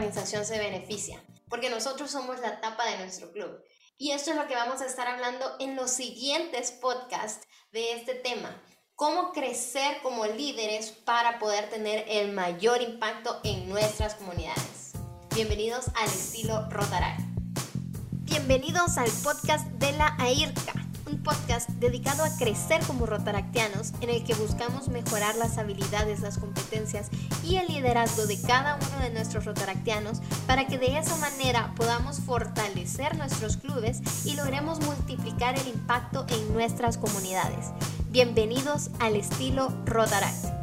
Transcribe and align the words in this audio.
se 0.00 0.58
beneficia, 0.58 1.22
porque 1.48 1.68
nosotros 1.68 2.10
somos 2.10 2.40
la 2.40 2.60
tapa 2.60 2.86
de 2.86 2.98
nuestro 2.98 3.30
club. 3.32 3.62
Y 3.98 4.12
esto 4.12 4.30
es 4.30 4.36
lo 4.36 4.46
que 4.46 4.54
vamos 4.54 4.80
a 4.80 4.86
estar 4.86 5.06
hablando 5.06 5.56
en 5.60 5.76
los 5.76 5.90
siguientes 5.90 6.72
podcasts 6.72 7.46
de 7.72 7.92
este 7.92 8.14
tema. 8.14 8.62
Cómo 8.94 9.32
crecer 9.32 9.98
como 10.02 10.24
líderes 10.26 10.90
para 10.90 11.38
poder 11.38 11.68
tener 11.68 12.06
el 12.08 12.32
mayor 12.32 12.80
impacto 12.80 13.40
en 13.44 13.68
nuestras 13.68 14.14
comunidades. 14.14 14.92
Bienvenidos 15.34 15.88
al 15.94 16.06
estilo 16.06 16.68
Rotaract. 16.70 17.20
Bienvenidos 18.22 18.96
al 18.96 19.10
podcast 19.22 19.66
de 19.66 19.92
la 19.92 20.16
AIRCA 20.18 20.79
un 21.10 21.22
podcast 21.22 21.68
dedicado 21.80 22.24
a 22.24 22.36
crecer 22.36 22.80
como 22.86 23.06
rotaractianos 23.06 23.92
en 24.00 24.10
el 24.10 24.24
que 24.24 24.34
buscamos 24.34 24.88
mejorar 24.88 25.36
las 25.36 25.58
habilidades, 25.58 26.20
las 26.20 26.38
competencias 26.38 27.08
y 27.44 27.56
el 27.56 27.68
liderazgo 27.68 28.26
de 28.26 28.40
cada 28.40 28.76
uno 28.76 29.02
de 29.02 29.10
nuestros 29.10 29.44
rotaractianos 29.44 30.20
para 30.46 30.66
que 30.66 30.78
de 30.78 30.98
esa 30.98 31.16
manera 31.16 31.72
podamos 31.76 32.20
fortalecer 32.20 33.16
nuestros 33.16 33.56
clubes 33.56 34.00
y 34.24 34.34
logremos 34.36 34.80
multiplicar 34.80 35.58
el 35.58 35.68
impacto 35.68 36.26
en 36.28 36.52
nuestras 36.52 36.96
comunidades. 36.96 37.70
Bienvenidos 38.10 38.90
al 39.00 39.16
estilo 39.16 39.72
Rotaract. 39.86 40.59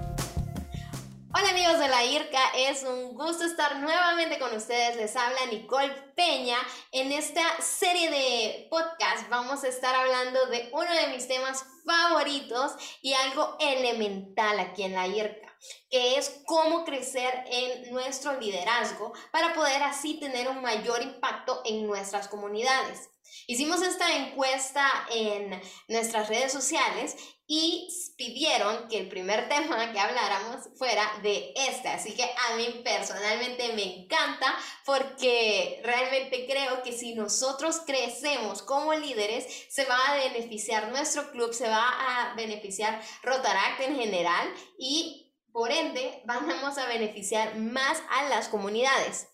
Hola 1.40 1.52
amigos 1.52 1.78
de 1.78 1.88
la 1.88 2.04
IRCA, 2.04 2.40
es 2.56 2.82
un 2.82 3.14
gusto 3.14 3.44
estar 3.44 3.78
nuevamente 3.78 4.40
con 4.40 4.56
ustedes. 4.56 4.96
Les 4.96 5.16
habla 5.16 5.38
Nicole 5.52 5.94
Peña. 6.16 6.58
En 6.92 7.12
esta 7.12 7.44
serie 7.62 8.10
de 8.10 8.68
podcast 8.72 9.30
vamos 9.30 9.64
a 9.64 9.68
estar 9.68 9.94
hablando 9.94 10.48
de 10.48 10.68
uno 10.74 10.92
de 10.92 11.14
mis 11.14 11.28
temas 11.28 11.64
favoritos 11.86 12.72
y 13.04 13.14
algo 13.14 13.56
elemental 13.60 14.60
aquí 14.60 14.82
en 14.82 14.94
la 14.94 15.06
IRCA, 15.06 15.56
que 15.90 16.18
es 16.18 16.42
cómo 16.46 16.84
crecer 16.84 17.44
en 17.52 17.92
nuestro 17.92 18.40
liderazgo 18.40 19.14
para 19.32 19.54
poder 19.54 19.84
así 19.84 20.20
tener 20.20 20.48
un 20.48 20.62
mayor 20.62 21.02
impacto 21.02 21.62
en 21.66 21.86
nuestras 21.88 22.28
comunidades. 22.28 23.10
Hicimos 23.46 23.82
esta 23.82 24.16
encuesta 24.16 24.90
en 25.10 25.62
nuestras 25.88 26.28
redes 26.28 26.52
sociales 26.52 27.16
y 27.46 27.88
pidieron 28.18 28.90
que 28.90 28.98
el 28.98 29.08
primer 29.08 29.48
tema 29.50 29.92
que 29.92 30.00
habláramos 30.00 30.68
fuera 30.78 31.20
de 31.24 31.54
este. 31.56 31.88
Así 31.88 32.14
que 32.14 32.24
a 32.24 32.56
mí 32.58 32.82
personalmente 32.84 33.74
me 33.74 34.04
encanta 34.04 34.54
porque 34.86 35.80
realmente 35.84 36.46
creo 36.46 36.84
que 36.84 36.92
si 36.92 37.16
nosotros 37.16 37.82
crecemos 37.86 38.62
como 38.62 38.94
líderes, 38.94 39.46
se 39.70 39.86
va 39.86 39.98
a 40.08 40.16
beneficiar 40.16 40.90
nuestro 40.90 41.32
club, 41.32 41.54
se 41.54 41.70
va 41.70 41.88
a 41.88 42.36
beneficiar 42.36 43.02
Rotaract 43.24 43.82
en 43.82 43.96
general 43.96 44.54
y 44.78 45.27
por 45.58 45.72
ende 45.72 46.22
vamos 46.26 46.78
a 46.78 46.86
beneficiar 46.86 47.56
más 47.56 48.04
a 48.12 48.30
las 48.30 48.48
comunidades. 48.48 49.28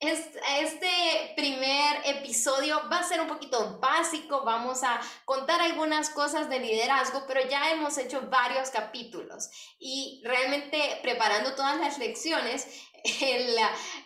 Este 0.00 1.32
primer 1.36 2.02
episodio 2.04 2.80
va 2.90 2.98
a 2.98 3.04
ser 3.04 3.20
un 3.20 3.28
poquito 3.28 3.78
básico, 3.78 4.42
vamos 4.44 4.82
a 4.82 5.00
contar 5.24 5.60
algunas 5.60 6.10
cosas 6.10 6.48
de 6.48 6.58
liderazgo, 6.58 7.24
pero 7.28 7.48
ya 7.48 7.70
hemos 7.70 7.96
hecho 7.96 8.22
varios 8.28 8.70
capítulos 8.70 9.50
y 9.78 10.20
realmente 10.24 10.98
preparando 11.02 11.54
todas 11.54 11.78
las 11.78 11.98
lecciones, 11.98 12.66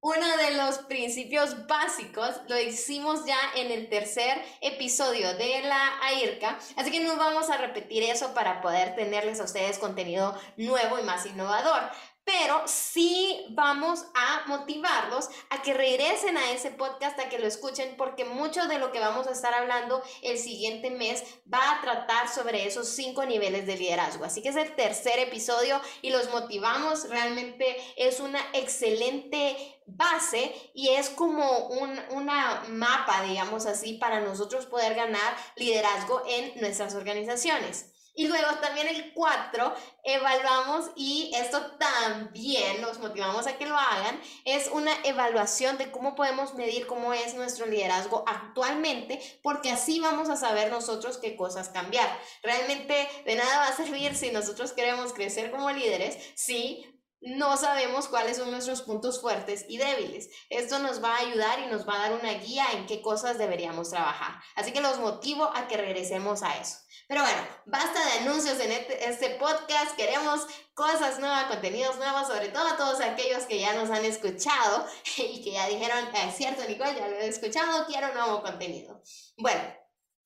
uno 0.00 0.36
de 0.36 0.56
los 0.56 0.78
principios 0.78 1.66
básicos 1.66 2.40
lo 2.48 2.58
hicimos 2.58 3.26
ya 3.26 3.38
en 3.56 3.72
el 3.72 3.88
tercer 3.88 4.40
episodio 4.60 5.34
de 5.36 5.62
la 5.62 5.98
AIRCA, 6.02 6.58
así 6.76 6.90
que 6.90 7.00
no 7.00 7.16
vamos 7.16 7.50
a 7.50 7.56
repetir 7.56 8.04
eso 8.04 8.32
para 8.32 8.60
poder 8.60 8.94
tenerles 8.94 9.40
a 9.40 9.44
ustedes 9.44 9.78
contenido 9.78 10.38
nuevo 10.56 10.98
y 10.98 11.02
más 11.02 11.26
innovador 11.26 11.90
pero 12.28 12.62
sí 12.66 13.46
vamos 13.48 14.04
a 14.14 14.46
motivarlos 14.48 15.30
a 15.48 15.62
que 15.62 15.72
regresen 15.72 16.36
a 16.36 16.50
ese 16.50 16.70
podcast, 16.70 17.18
a 17.18 17.30
que 17.30 17.38
lo 17.38 17.46
escuchen, 17.46 17.94
porque 17.96 18.26
mucho 18.26 18.68
de 18.68 18.78
lo 18.78 18.92
que 18.92 19.00
vamos 19.00 19.26
a 19.26 19.30
estar 19.32 19.54
hablando 19.54 20.02
el 20.20 20.36
siguiente 20.36 20.90
mes 20.90 21.24
va 21.50 21.72
a 21.72 21.80
tratar 21.80 22.28
sobre 22.28 22.66
esos 22.66 22.86
cinco 22.86 23.24
niveles 23.24 23.66
de 23.66 23.78
liderazgo. 23.78 24.26
Así 24.26 24.42
que 24.42 24.50
es 24.50 24.56
el 24.56 24.76
tercer 24.76 25.18
episodio 25.20 25.80
y 26.02 26.10
los 26.10 26.30
motivamos, 26.30 27.08
realmente 27.08 27.78
es 27.96 28.20
una 28.20 28.40
excelente 28.52 29.80
base 29.86 30.54
y 30.74 30.90
es 30.90 31.08
como 31.08 31.68
un, 31.68 31.98
una 32.10 32.64
mapa, 32.68 33.22
digamos 33.22 33.64
así, 33.64 33.94
para 33.94 34.20
nosotros 34.20 34.66
poder 34.66 34.94
ganar 34.94 35.34
liderazgo 35.56 36.22
en 36.28 36.60
nuestras 36.60 36.94
organizaciones. 36.94 37.94
Y 38.18 38.26
luego 38.26 38.50
también 38.60 38.88
el 38.88 39.14
4, 39.14 39.74
evaluamos 40.02 40.90
y 40.96 41.30
esto 41.36 41.76
también 41.78 42.82
los 42.82 42.98
motivamos 42.98 43.46
a 43.46 43.56
que 43.56 43.64
lo 43.64 43.78
hagan, 43.78 44.20
es 44.44 44.66
una 44.72 44.90
evaluación 45.04 45.78
de 45.78 45.92
cómo 45.92 46.16
podemos 46.16 46.54
medir 46.54 46.88
cómo 46.88 47.12
es 47.12 47.34
nuestro 47.34 47.66
liderazgo 47.66 48.24
actualmente, 48.26 49.20
porque 49.40 49.70
así 49.70 50.00
vamos 50.00 50.30
a 50.30 50.36
saber 50.36 50.68
nosotros 50.68 51.18
qué 51.18 51.36
cosas 51.36 51.68
cambiar. 51.68 52.10
Realmente 52.42 53.08
de 53.24 53.36
nada 53.36 53.58
va 53.58 53.68
a 53.68 53.76
servir 53.76 54.16
si 54.16 54.32
nosotros 54.32 54.72
queremos 54.72 55.12
crecer 55.12 55.52
como 55.52 55.70
líderes, 55.70 56.18
si 56.34 56.84
no 57.20 57.56
sabemos 57.56 58.08
cuáles 58.08 58.36
son 58.36 58.50
nuestros 58.50 58.82
puntos 58.82 59.20
fuertes 59.20 59.64
y 59.68 59.78
débiles. 59.78 60.28
Esto 60.50 60.80
nos 60.80 61.02
va 61.02 61.14
a 61.14 61.20
ayudar 61.20 61.60
y 61.60 61.66
nos 61.66 61.88
va 61.88 61.94
a 61.94 62.08
dar 62.08 62.18
una 62.18 62.34
guía 62.34 62.66
en 62.72 62.86
qué 62.86 63.00
cosas 63.00 63.38
deberíamos 63.38 63.90
trabajar. 63.90 64.40
Así 64.56 64.72
que 64.72 64.80
los 64.80 64.98
motivo 64.98 65.50
a 65.54 65.68
que 65.68 65.76
regresemos 65.76 66.42
a 66.42 66.58
eso. 66.58 66.78
Pero 67.08 67.22
bueno, 67.22 67.40
basta 67.64 68.04
de 68.04 68.12
anuncios 68.20 68.60
en 68.60 68.70
este, 68.70 69.08
este 69.08 69.30
podcast. 69.36 69.96
Queremos 69.96 70.46
cosas 70.74 71.18
nuevas, 71.18 71.46
contenidos 71.46 71.96
nuevos, 71.96 72.26
sobre 72.26 72.50
todo 72.50 72.68
a 72.68 72.76
todos 72.76 73.00
aquellos 73.00 73.44
que 73.44 73.58
ya 73.58 73.72
nos 73.72 73.88
han 73.88 74.04
escuchado 74.04 74.86
y 75.16 75.42
que 75.42 75.52
ya 75.52 75.66
dijeron, 75.66 76.06
es 76.14 76.36
cierto, 76.36 76.62
Nicole, 76.68 76.94
ya 76.94 77.08
lo 77.08 77.16
he 77.16 77.26
escuchado, 77.26 77.86
quiero 77.86 78.12
nuevo 78.12 78.42
contenido. 78.42 79.02
Bueno, 79.38 79.62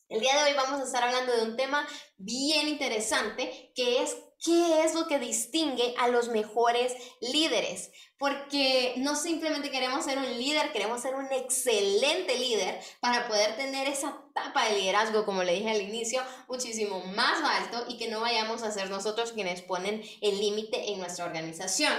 el 0.08 0.20
día 0.20 0.34
de 0.36 0.50
hoy 0.50 0.56
vamos 0.56 0.80
a 0.80 0.84
estar 0.84 1.04
hablando 1.04 1.32
de 1.32 1.42
un 1.42 1.56
tema 1.56 1.86
bien 2.16 2.66
interesante 2.66 3.72
que 3.76 4.02
es 4.02 4.16
qué 4.44 4.84
es 4.84 4.94
lo 4.94 5.06
que 5.06 5.18
distingue 5.18 5.94
a 5.98 6.08
los 6.08 6.28
mejores 6.28 6.94
líderes. 7.20 7.90
Porque 8.18 8.94
no 8.98 9.16
simplemente 9.16 9.70
queremos 9.70 10.04
ser 10.04 10.18
un 10.18 10.38
líder, 10.38 10.72
queremos 10.72 11.00
ser 11.00 11.14
un 11.14 11.26
excelente 11.32 12.38
líder 12.38 12.80
para 13.00 13.26
poder 13.26 13.56
tener 13.56 13.88
esa 13.88 14.16
etapa 14.30 14.64
de 14.66 14.78
liderazgo, 14.78 15.24
como 15.24 15.42
le 15.42 15.54
dije 15.54 15.70
al 15.70 15.82
inicio, 15.82 16.22
muchísimo 16.48 17.00
más 17.06 17.42
alto 17.42 17.84
y 17.88 17.98
que 17.98 18.08
no 18.08 18.20
vayamos 18.20 18.62
a 18.62 18.70
ser 18.70 18.90
nosotros 18.90 19.32
quienes 19.32 19.62
ponen 19.62 20.02
el 20.20 20.38
límite 20.38 20.92
en 20.92 21.00
nuestra 21.00 21.24
organización. 21.24 21.92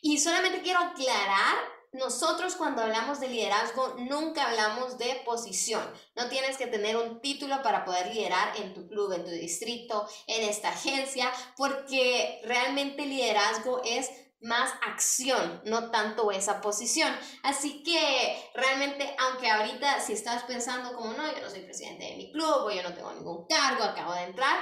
Y 0.00 0.18
solamente 0.18 0.62
quiero 0.62 0.80
aclarar 0.80 1.56
nosotros 1.92 2.56
cuando 2.56 2.82
hablamos 2.82 3.20
de 3.20 3.28
liderazgo 3.28 3.94
nunca 3.98 4.48
hablamos 4.48 4.98
de 4.98 5.22
posición. 5.24 5.82
No 6.16 6.28
tienes 6.28 6.56
que 6.56 6.66
tener 6.66 6.96
un 6.96 7.20
título 7.20 7.62
para 7.62 7.84
poder 7.84 8.14
liderar 8.14 8.56
en 8.56 8.72
tu 8.72 8.88
club, 8.88 9.12
en 9.12 9.24
tu 9.24 9.30
distrito, 9.30 10.08
en 10.26 10.48
esta 10.48 10.70
agencia, 10.70 11.30
porque 11.56 12.40
realmente 12.44 13.04
liderazgo 13.06 13.82
es 13.84 14.10
más 14.42 14.72
acción, 14.84 15.62
no 15.64 15.90
tanto 15.90 16.30
esa 16.32 16.60
posición. 16.60 17.16
Así 17.42 17.82
que 17.84 18.50
realmente, 18.54 19.14
aunque 19.18 19.48
ahorita 19.48 20.00
si 20.00 20.14
estás 20.14 20.42
pensando 20.44 20.94
como, 20.94 21.12
no, 21.12 21.32
yo 21.32 21.40
no 21.40 21.48
soy 21.48 21.60
presidente 21.60 22.06
de 22.06 22.16
mi 22.16 22.32
club 22.32 22.64
o 22.64 22.70
yo 22.70 22.82
no 22.82 22.92
tengo 22.92 23.12
ningún 23.12 23.46
cargo, 23.46 23.84
acabo 23.84 24.12
de 24.14 24.24
entrar, 24.24 24.60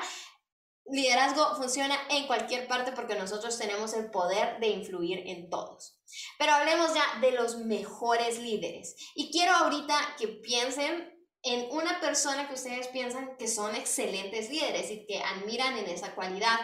liderazgo 0.91 1.57
funciona 1.57 1.97
en 2.09 2.27
cualquier 2.27 2.67
parte 2.67 2.93
porque 2.93 3.15
nosotros 3.15 3.59
tenemos 3.59 3.93
el 3.95 4.11
poder 4.11 4.59
de 4.61 4.69
influir 4.69 5.23
en 5.27 5.49
todos. 5.49 5.99
Pero 6.39 6.53
hablemos 6.53 6.95
ya 6.95 7.21
de 7.21 7.33
los 7.33 7.59
mejores 7.59 8.39
líderes. 8.39 8.97
Y 9.15 9.31
quiero 9.31 9.53
ahorita 9.53 9.97
que 10.19 10.29
piensen 10.29 11.17
en 11.43 11.71
una 11.71 12.01
persona 12.01 12.49
que 12.49 12.55
ustedes 12.55 12.89
piensan 12.89 13.37
que 13.39 13.49
son 13.49 13.75
excelentes 13.75 14.51
líderes 14.51 14.91
y 14.91 15.07
que 15.07 15.23
admiran 15.23 15.79
en 15.79 15.87
esa 15.87 16.15
cualidad. 16.15 16.59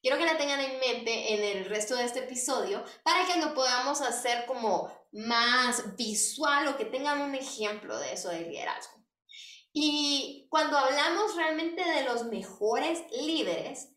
Quiero 0.00 0.18
que 0.18 0.26
la 0.26 0.36
tengan 0.36 0.60
en 0.60 0.78
mente 0.78 1.34
en 1.34 1.42
el 1.42 1.64
resto 1.64 1.96
de 1.96 2.04
este 2.04 2.20
episodio 2.20 2.84
para 3.02 3.26
que 3.26 3.40
lo 3.40 3.54
podamos 3.54 4.02
hacer 4.02 4.44
como 4.46 4.92
más 5.12 5.96
visual 5.96 6.68
o 6.68 6.76
que 6.76 6.84
tengan 6.84 7.22
un 7.22 7.34
ejemplo 7.34 7.98
de 7.98 8.12
eso 8.12 8.28
de 8.28 8.42
liderazgo. 8.42 9.03
Y 9.76 10.46
cuando 10.50 10.78
hablamos 10.78 11.34
realmente 11.34 11.84
de 11.84 12.04
los 12.04 12.26
mejores 12.26 13.02
líderes, 13.10 13.88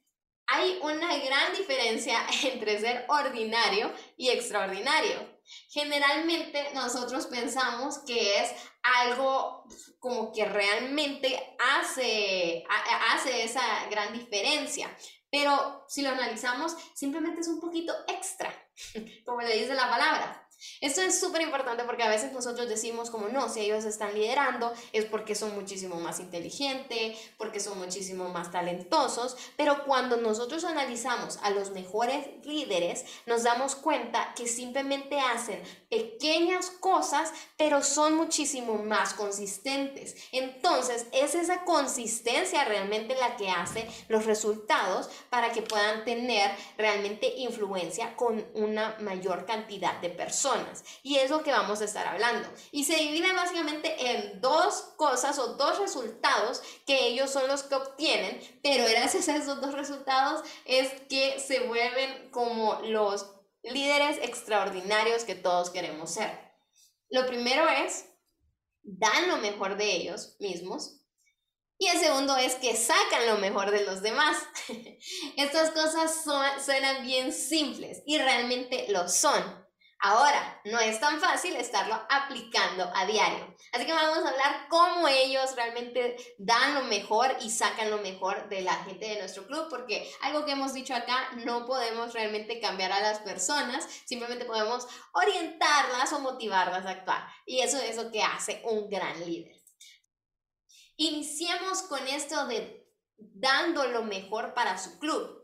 hay 0.47 0.79
una 0.81 1.15
gran 1.17 1.53
diferencia 1.55 2.25
entre 2.43 2.79
ser 2.79 3.05
ordinario 3.07 3.93
y 4.17 4.29
extraordinario. 4.29 5.37
Generalmente 5.69 6.71
nosotros 6.73 7.27
pensamos 7.27 7.99
que 7.99 8.41
es 8.41 8.51
algo 8.81 9.65
como 9.99 10.33
que 10.33 10.45
realmente 10.45 11.55
hace, 11.59 12.65
hace 13.13 13.43
esa 13.43 13.87
gran 13.89 14.11
diferencia. 14.11 14.89
Pero 15.29 15.85
si 15.87 16.01
lo 16.01 16.09
analizamos, 16.09 16.75
simplemente 16.95 17.41
es 17.41 17.47
un 17.49 17.59
poquito 17.59 17.93
extra, 18.07 18.51
como 19.25 19.41
le 19.41 19.57
dice 19.57 19.75
la 19.75 19.89
palabra. 19.89 20.46
Esto 20.81 21.01
es 21.01 21.19
súper 21.19 21.41
importante 21.41 21.83
porque 21.83 22.03
a 22.03 22.09
veces 22.09 22.33
nosotros 22.33 22.67
decimos 22.67 23.11
como 23.11 23.27
no, 23.27 23.49
si 23.49 23.61
ellos 23.61 23.85
están 23.85 24.13
liderando 24.13 24.73
es 24.91 25.05
porque 25.05 25.35
son 25.35 25.53
muchísimo 25.55 25.99
más 25.99 26.19
inteligentes, 26.19 27.17
porque 27.37 27.59
son 27.59 27.77
muchísimo 27.77 28.29
más 28.29 28.51
talentosos, 28.51 29.37
pero 29.55 29.83
cuando 29.85 30.17
nosotros 30.17 30.63
analizamos 30.63 31.37
a 31.43 31.51
los 31.51 31.71
mejores 31.71 32.27
líderes, 32.43 33.05
nos 33.25 33.43
damos 33.43 33.75
cuenta 33.75 34.33
que 34.35 34.47
simplemente 34.47 35.19
hacen 35.19 35.61
pequeñas 35.89 36.69
cosas, 36.69 37.31
pero 37.57 37.83
son 37.83 38.15
muchísimo 38.15 38.75
más 38.75 39.13
consistentes. 39.13 40.15
Entonces, 40.31 41.07
es 41.11 41.35
esa 41.35 41.63
consistencia 41.63 42.65
realmente 42.65 43.15
la 43.15 43.37
que 43.37 43.49
hace 43.49 43.87
los 44.07 44.25
resultados 44.25 45.09
para 45.29 45.51
que 45.51 45.61
puedan 45.61 46.03
tener 46.03 46.51
realmente 46.77 47.27
influencia 47.37 48.15
con 48.15 48.45
una 48.53 48.97
mayor 48.99 49.45
cantidad 49.45 49.99
de 50.01 50.09
personas. 50.09 50.46
Y 51.03 51.17
es 51.17 51.29
lo 51.29 51.43
que 51.43 51.51
vamos 51.51 51.81
a 51.81 51.85
estar 51.85 52.07
hablando. 52.07 52.47
Y 52.71 52.83
se 52.83 52.95
divide 52.95 53.33
básicamente 53.33 54.11
en 54.11 54.41
dos 54.41 54.93
cosas 54.97 55.37
o 55.39 55.55
dos 55.55 55.79
resultados 55.79 56.61
que 56.85 57.07
ellos 57.07 57.31
son 57.31 57.47
los 57.47 57.63
que 57.63 57.75
obtienen, 57.75 58.39
pero 58.63 58.85
gracias 58.89 59.29
a 59.29 59.35
esos 59.35 59.61
dos 59.61 59.73
resultados 59.73 60.47
es 60.65 60.89
que 61.09 61.39
se 61.39 61.61
vuelven 61.61 62.29
como 62.31 62.79
los 62.83 63.33
líderes 63.63 64.17
extraordinarios 64.21 65.23
que 65.23 65.35
todos 65.35 65.69
queremos 65.69 66.11
ser. 66.11 66.47
Lo 67.09 67.25
primero 67.25 67.67
es, 67.69 68.05
dan 68.83 69.27
lo 69.29 69.37
mejor 69.37 69.77
de 69.77 69.91
ellos 69.95 70.35
mismos. 70.39 71.01
Y 71.79 71.87
el 71.87 71.99
segundo 71.99 72.35
es 72.37 72.55
que 72.55 72.75
sacan 72.75 73.27
lo 73.27 73.37
mejor 73.37 73.69
de 73.71 73.85
los 73.85 74.01
demás. 74.01 74.37
Estas 75.37 75.71
cosas 75.71 76.23
suenan 76.65 77.05
bien 77.05 77.31
simples 77.31 78.01
y 78.05 78.17
realmente 78.17 78.87
lo 78.89 79.07
son. 79.07 79.66
Ahora, 79.99 80.61
no 80.65 80.79
es 80.79 80.99
tan 80.99 81.19
fácil 81.19 81.55
estarlo 81.55 81.99
aplicando 82.09 82.89
a 82.93 83.05
diario. 83.07 83.55
Así 83.73 83.85
que 83.85 83.93
vamos 83.93 84.19
a 84.19 84.29
hablar 84.29 84.67
cómo 84.69 85.07
ellos 85.07 85.55
realmente 85.55 86.15
dan 86.37 86.75
lo 86.75 86.83
mejor 86.83 87.35
y 87.41 87.49
sacan 87.49 87.89
lo 87.89 87.97
mejor 87.97 88.47
de 88.47 88.61
la 88.61 88.75
gente 88.83 89.07
de 89.07 89.19
nuestro 89.19 89.47
club, 89.47 89.67
porque 89.69 90.11
algo 90.21 90.45
que 90.45 90.51
hemos 90.51 90.73
dicho 90.73 90.93
acá, 90.93 91.31
no 91.45 91.65
podemos 91.65 92.13
realmente 92.13 92.59
cambiar 92.59 92.91
a 92.91 93.01
las 93.01 93.19
personas, 93.19 93.87
simplemente 94.05 94.45
podemos 94.45 94.87
orientarlas 95.13 96.13
o 96.13 96.19
motivarlas 96.19 96.85
a 96.85 96.91
actuar. 96.91 97.27
Y 97.47 97.61
eso 97.61 97.79
es 97.79 97.95
lo 97.95 98.11
que 98.11 98.21
hace 98.21 98.61
un 98.65 98.89
gran 98.89 99.19
líder. 99.25 99.55
Iniciemos 100.97 101.83
con 101.83 102.07
esto 102.07 102.45
de 102.45 102.87
dando 103.17 103.85
lo 103.87 104.03
mejor 104.03 104.53
para 104.53 104.77
su 104.77 104.99
club 104.99 105.36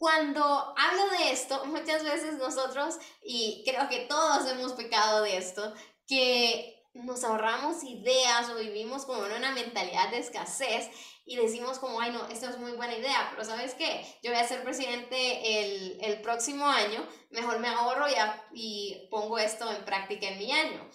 cuando 0.00 0.42
hablo 0.78 1.10
de 1.10 1.30
esto, 1.30 1.62
muchas 1.66 2.02
veces 2.02 2.38
nosotros, 2.38 2.96
y 3.22 3.62
creo 3.66 3.86
que 3.90 4.06
todos 4.06 4.50
hemos 4.50 4.72
pecado 4.72 5.20
de 5.20 5.36
esto, 5.36 5.74
que 6.06 6.82
nos 6.94 7.22
ahorramos 7.22 7.84
ideas 7.84 8.48
o 8.48 8.54
vivimos 8.54 9.04
como 9.04 9.26
en 9.26 9.32
una 9.32 9.52
mentalidad 9.52 10.10
de 10.10 10.20
escasez 10.20 10.88
y 11.26 11.36
decimos 11.36 11.78
como, 11.78 12.00
ay 12.00 12.12
no, 12.12 12.26
esto 12.28 12.48
es 12.48 12.56
muy 12.58 12.72
buena 12.72 12.96
idea, 12.96 13.28
pero 13.30 13.44
¿sabes 13.44 13.74
qué? 13.74 14.06
Yo 14.22 14.30
voy 14.30 14.40
a 14.40 14.48
ser 14.48 14.64
presidente 14.64 15.60
el, 15.60 15.98
el 16.00 16.22
próximo 16.22 16.64
año, 16.64 17.06
mejor 17.28 17.58
me 17.58 17.68
ahorro 17.68 18.06
y, 18.08 18.14
y 18.54 19.08
pongo 19.10 19.36
esto 19.38 19.70
en 19.70 19.84
práctica 19.84 20.28
en 20.28 20.38
mi 20.38 20.50
año. 20.50 20.90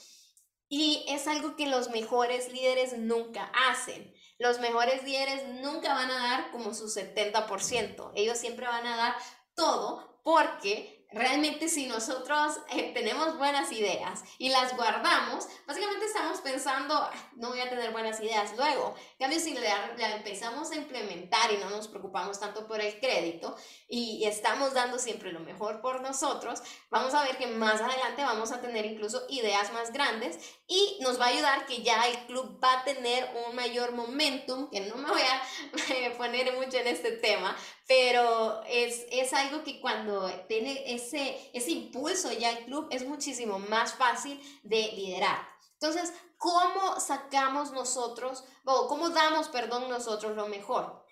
Y 0.68 1.06
es 1.10 1.28
algo 1.28 1.56
que 1.56 1.68
los 1.68 1.92
mejores 1.92 2.52
líderes 2.52 2.98
nunca 2.98 3.52
hacen. 3.70 4.15
Los 4.38 4.60
mejores 4.60 5.04
líderes 5.04 5.48
nunca 5.62 5.94
van 5.94 6.12
a 6.12 6.18
dar 6.18 6.52
como 6.52 6.74
su 6.74 6.88
70%. 6.88 8.12
Ellos 8.16 8.38
siempre 8.38 8.68
van 8.68 8.86
a 8.86 8.98
dar 8.98 9.16
todo 9.56 10.22
porque 10.24 10.95
realmente 11.16 11.70
si 11.70 11.88
nosotros 11.88 12.60
eh, 12.72 12.92
tenemos 12.94 13.38
buenas 13.38 13.72
ideas 13.72 14.22
y 14.38 14.50
las 14.50 14.76
guardamos, 14.76 15.48
básicamente 15.66 16.06
estamos 16.06 16.42
pensando, 16.42 17.10
no 17.38 17.50
voy 17.50 17.62
a 17.62 17.70
tener 17.70 17.92
buenas 17.92 18.20
ideas 18.20 18.54
luego. 18.58 18.94
En 19.14 19.18
cambio, 19.20 19.40
si 19.40 19.54
la, 19.54 19.96
empezamos 20.14 20.72
a 20.72 20.76
implementar 20.76 21.54
y 21.54 21.58
no 21.58 21.70
nos 21.70 21.88
preocupamos 21.88 22.38
tanto 22.40 22.68
por 22.68 22.82
el 22.82 23.00
crédito 23.00 23.56
y, 23.88 24.26
estamos 24.26 24.74
dando 24.74 24.98
siempre 25.00 25.32
lo 25.32 25.40
mejor 25.40 25.82
por 25.82 26.02
nosotros, 26.02 26.62
vamos 26.90 27.14
a 27.14 27.24
ver 27.24 27.38
que 27.38 27.48
más 27.48 27.80
adelante 27.80 28.24
vamos 28.24 28.52
a 28.52 28.60
tener 28.60 28.86
incluso 28.86 29.24
ideas 29.30 29.72
más 29.72 29.94
grandes 29.94 30.40
y 30.68 30.98
nos 31.00 31.20
va 31.20 31.26
a 31.26 31.30
ayudar 31.30 31.66
que 31.68 31.84
ya 31.84 32.08
el 32.08 32.26
club 32.26 32.60
va 32.62 32.82
a 32.82 32.84
tener 32.84 33.30
un 33.48 33.56
mayor 33.56 33.94
momentum, 33.94 34.70
que 34.70 34.82
no 34.82 34.96
me 34.96 35.10
voy 35.10 35.22
a 35.22 36.18
poner 36.18 36.54
mucho 36.54 36.78
en 36.78 36.88
este 36.88 37.12
tema, 37.12 37.56
pero 37.88 38.64
es, 38.68 39.06
es 39.12 39.32
algo 39.34 39.64
que 39.64 39.80
cuando 39.80 40.28
tiene 40.48 40.96
ese, 41.06 41.52
ese 41.54 41.72
impulso 41.72 42.32
ya 42.32 42.52
el 42.52 42.66
club 42.66 42.88
es 42.92 43.08
muchísimo 43.08 43.60
más 43.60 43.94
fácil 43.94 44.42
de 44.64 44.92
liderar. 44.94 45.48
Entonces, 45.74 46.14
¿cómo 46.38 47.00
sacamos 47.00 47.72
nosotros, 47.72 48.44
o 48.66 48.88
cómo 48.88 49.10
damos, 49.10 49.50
perdón, 49.50 49.90
nosotros 49.90 50.36
lo 50.36 50.48
mejor? 50.48 51.06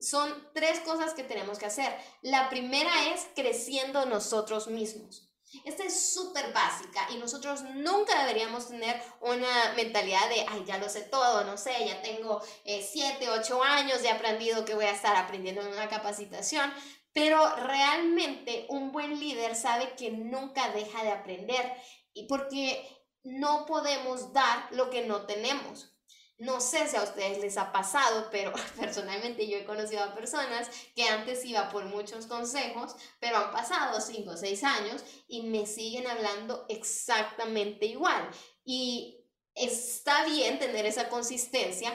Son 0.00 0.50
tres 0.52 0.80
cosas 0.80 1.14
que 1.14 1.22
tenemos 1.22 1.58
que 1.58 1.66
hacer. 1.66 1.96
La 2.22 2.50
primera 2.50 3.12
es 3.12 3.28
creciendo 3.34 4.04
nosotros 4.06 4.66
mismos. 4.66 5.28
Esta 5.64 5.84
es 5.84 6.14
súper 6.14 6.50
básica 6.52 7.08
y 7.10 7.18
nosotros 7.18 7.62
nunca 7.62 8.18
deberíamos 8.20 8.68
tener 8.68 9.00
una 9.20 9.74
mentalidad 9.76 10.26
de, 10.30 10.46
ay, 10.48 10.64
ya 10.66 10.78
lo 10.78 10.88
sé 10.88 11.02
todo, 11.02 11.44
no 11.44 11.58
sé, 11.58 11.72
ya 11.86 12.00
tengo 12.00 12.42
7, 12.64 13.24
eh, 13.24 13.28
8 13.28 13.62
años, 13.62 14.02
ya 14.02 14.10
he 14.10 14.12
aprendido 14.14 14.64
que 14.64 14.74
voy 14.74 14.86
a 14.86 14.92
estar 14.92 15.14
aprendiendo 15.14 15.60
en 15.60 15.68
una 15.68 15.90
capacitación, 15.90 16.72
pero 17.12 17.54
realmente 17.56 18.66
un 18.68 18.92
buen 18.92 19.18
líder 19.20 19.54
sabe 19.54 19.94
que 19.96 20.10
nunca 20.10 20.70
deja 20.70 21.02
de 21.04 21.10
aprender 21.10 21.72
y 22.14 22.26
porque 22.26 22.86
no 23.22 23.66
podemos 23.66 24.32
dar 24.32 24.68
lo 24.72 24.90
que 24.90 25.06
no 25.06 25.26
tenemos. 25.26 25.92
No 26.38 26.60
sé 26.60 26.88
si 26.88 26.96
a 26.96 27.02
ustedes 27.02 27.38
les 27.38 27.56
ha 27.56 27.70
pasado, 27.70 28.28
pero 28.30 28.52
personalmente 28.78 29.46
yo 29.46 29.58
he 29.58 29.64
conocido 29.64 30.02
a 30.02 30.14
personas 30.14 30.68
que 30.96 31.04
antes 31.04 31.44
iba 31.44 31.68
por 31.68 31.84
muchos 31.84 32.26
consejos, 32.26 32.96
pero 33.20 33.36
han 33.36 33.52
pasado 33.52 34.00
5 34.00 34.30
o 34.30 34.36
6 34.36 34.64
años 34.64 35.04
y 35.28 35.42
me 35.42 35.66
siguen 35.66 36.06
hablando 36.06 36.66
exactamente 36.68 37.86
igual. 37.86 38.28
Y 38.64 39.24
está 39.54 40.24
bien 40.24 40.58
tener 40.58 40.86
esa 40.86 41.08
consistencia, 41.08 41.94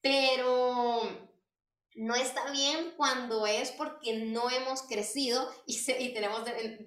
pero 0.00 1.29
no 1.94 2.14
está 2.14 2.50
bien 2.52 2.92
cuando 2.96 3.46
es 3.46 3.72
porque 3.72 4.14
no 4.14 4.48
hemos 4.50 4.82
crecido 4.82 5.50
y, 5.66 5.78
y 5.98 6.14
tenemos, 6.14 6.42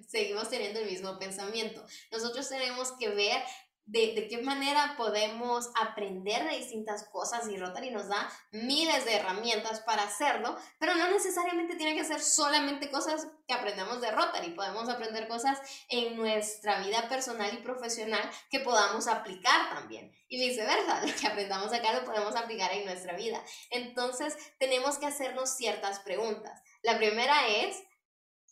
seguimos 0.08 0.48
teniendo 0.48 0.80
el 0.80 0.90
mismo 0.90 1.18
pensamiento. 1.18 1.84
Nosotros 2.10 2.48
tenemos 2.48 2.92
que 2.98 3.10
ver 3.10 3.42
de, 3.86 4.14
de, 4.14 4.28
qué 4.28 4.38
manera 4.38 4.94
podemos 4.96 5.70
aprender 5.80 6.44
de 6.44 6.56
distintas 6.56 7.04
cosas 7.08 7.48
y 7.48 7.56
Rotary 7.56 7.90
nos 7.90 8.08
da 8.08 8.30
miles 8.50 9.04
de 9.04 9.16
herramientas 9.16 9.80
para 9.80 10.04
hacerlo, 10.04 10.56
pero 10.78 10.94
no 10.94 11.10
necesariamente 11.10 11.76
tiene 11.76 11.94
que 11.94 12.04
ser 12.04 12.20
solamente 12.20 12.90
cosas 12.90 13.26
que 13.46 13.54
aprendamos 13.54 14.00
de 14.00 14.10
Rotary, 14.10 14.50
podemos 14.50 14.88
aprender 14.88 15.28
cosas 15.28 15.58
en 15.88 16.16
nuestra 16.16 16.80
vida 16.80 17.08
personal 17.08 17.52
y 17.52 17.58
profesional 17.58 18.22
que 18.50 18.60
podamos 18.60 19.06
aplicar 19.06 19.68
también 19.74 20.12
y 20.28 20.48
viceversa, 20.48 21.00
lo 21.06 21.14
que 21.14 21.26
aprendamos 21.26 21.72
acá 21.72 21.92
lo 21.92 22.04
podemos 22.04 22.34
aplicar 22.36 22.72
en 22.72 22.86
nuestra 22.86 23.14
vida. 23.14 23.42
Entonces 23.70 24.36
tenemos 24.58 24.98
que 24.98 25.06
hacernos 25.06 25.56
ciertas 25.56 26.00
preguntas. 26.00 26.62
La 26.82 26.96
primera 26.96 27.48
es, 27.48 27.82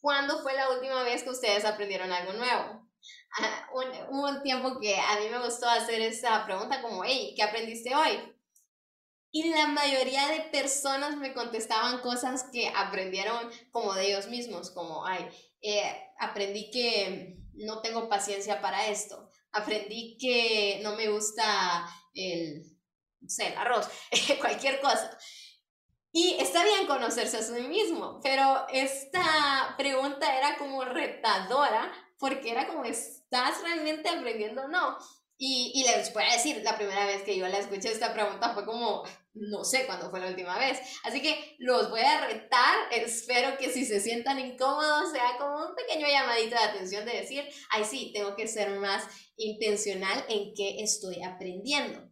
¿cuándo 0.03 0.43
fue 0.43 0.53
la 0.53 0.69
última 0.69 1.03
vez 1.05 1.23
que 1.23 1.31
ustedes 1.31 1.65
aprendieron 1.65 2.13
algo 2.13 2.35
nuevo? 2.35 2.87
Ah, 3.41 3.69
un, 3.73 4.19
un 4.19 4.43
tiempo 4.43 4.79
que 4.79 4.95
a 4.95 5.19
mí 5.19 5.29
me 5.31 5.43
gustó 5.43 5.67
hacer 5.67 6.03
esa 6.03 6.45
pregunta 6.45 6.83
como, 6.83 7.03
hey, 7.05 7.33
¿qué 7.35 7.43
aprendiste 7.43 7.95
hoy? 7.95 8.21
Y 9.31 9.49
la 9.49 9.67
mayoría 9.69 10.29
de 10.29 10.41
personas 10.51 11.17
me 11.17 11.33
contestaban 11.33 12.01
cosas 12.01 12.45
que 12.53 12.69
aprendieron 12.69 13.51
como 13.71 13.95
de 13.95 14.09
ellos 14.09 14.27
mismos, 14.27 14.71
como, 14.71 15.07
ay, 15.07 15.27
eh, 15.63 15.83
aprendí 16.19 16.71
que 16.71 17.39
no 17.55 17.81
tengo 17.81 18.11
paciencia 18.11 18.61
para 18.61 18.89
esto, 18.89 19.31
aprendí 19.53 20.19
que 20.19 20.81
no 20.83 20.97
me 20.97 21.09
gusta 21.09 21.89
el, 22.13 22.63
no 23.21 23.29
sé, 23.31 23.49
el 23.49 23.57
arroz, 23.57 23.89
cualquier 24.41 24.81
cosa. 24.83 25.17
Y 26.15 26.37
está 26.39 26.63
bien 26.63 26.87
conocerse 26.87 27.39
a 27.39 27.43
sí 27.43 27.63
mismo, 27.63 28.21
pero 28.23 28.67
esta 28.71 29.75
pregunta 29.79 30.37
era 30.37 30.59
como 30.59 30.85
retadora 30.85 31.91
porque 32.19 32.51
era 32.51 32.69
como, 32.69 32.85
¿estás 32.85 33.63
realmente 33.63 34.11
aprendiendo 34.11 34.63
o 34.63 34.69
no? 34.69 34.99
Y, 35.39 35.73
y 35.75 35.85
les 35.85 36.13
voy 36.13 36.23
a 36.25 36.35
decir, 36.35 36.61
la 36.63 36.77
primera 36.77 37.07
vez 37.07 37.23
que 37.23 37.37
yo 37.37 37.49
la 37.49 37.59
escuché 37.59 37.91
esta 37.91 38.13
pregunta 38.13 38.53
fue 38.53 38.67
como, 38.67 39.03
no 39.35 39.65
sé 39.65 39.87
cuándo 39.87 40.11
fue 40.11 40.21
la 40.21 40.29
última 40.29 40.59
vez. 40.59 40.79
Así 41.05 41.23
que 41.23 41.57
los 41.59 41.91
voy 41.91 42.03
a 42.03 42.27
retar, 42.27 42.77
espero 42.93 43.57
que 43.57 43.71
si 43.71 43.87
se 43.87 43.99
sientan 43.99 44.39
incómodos 44.39 45.11
sea 45.11 45.39
como 45.39 45.67
un 45.67 45.75
pequeño 45.75 46.07
llamadito 46.07 46.57
de 46.57 46.63
atención 46.63 47.07
de 47.07 47.17
decir, 47.17 47.45
ay 47.71 47.85
sí, 47.85 48.13
tengo 48.15 48.37
que 48.37 48.47
ser 48.47 48.71
más 48.79 49.05
intencional 49.37 50.25
en 50.29 50.53
qué 50.55 50.83
estoy 50.83 51.23
aprendiendo. 51.23 52.12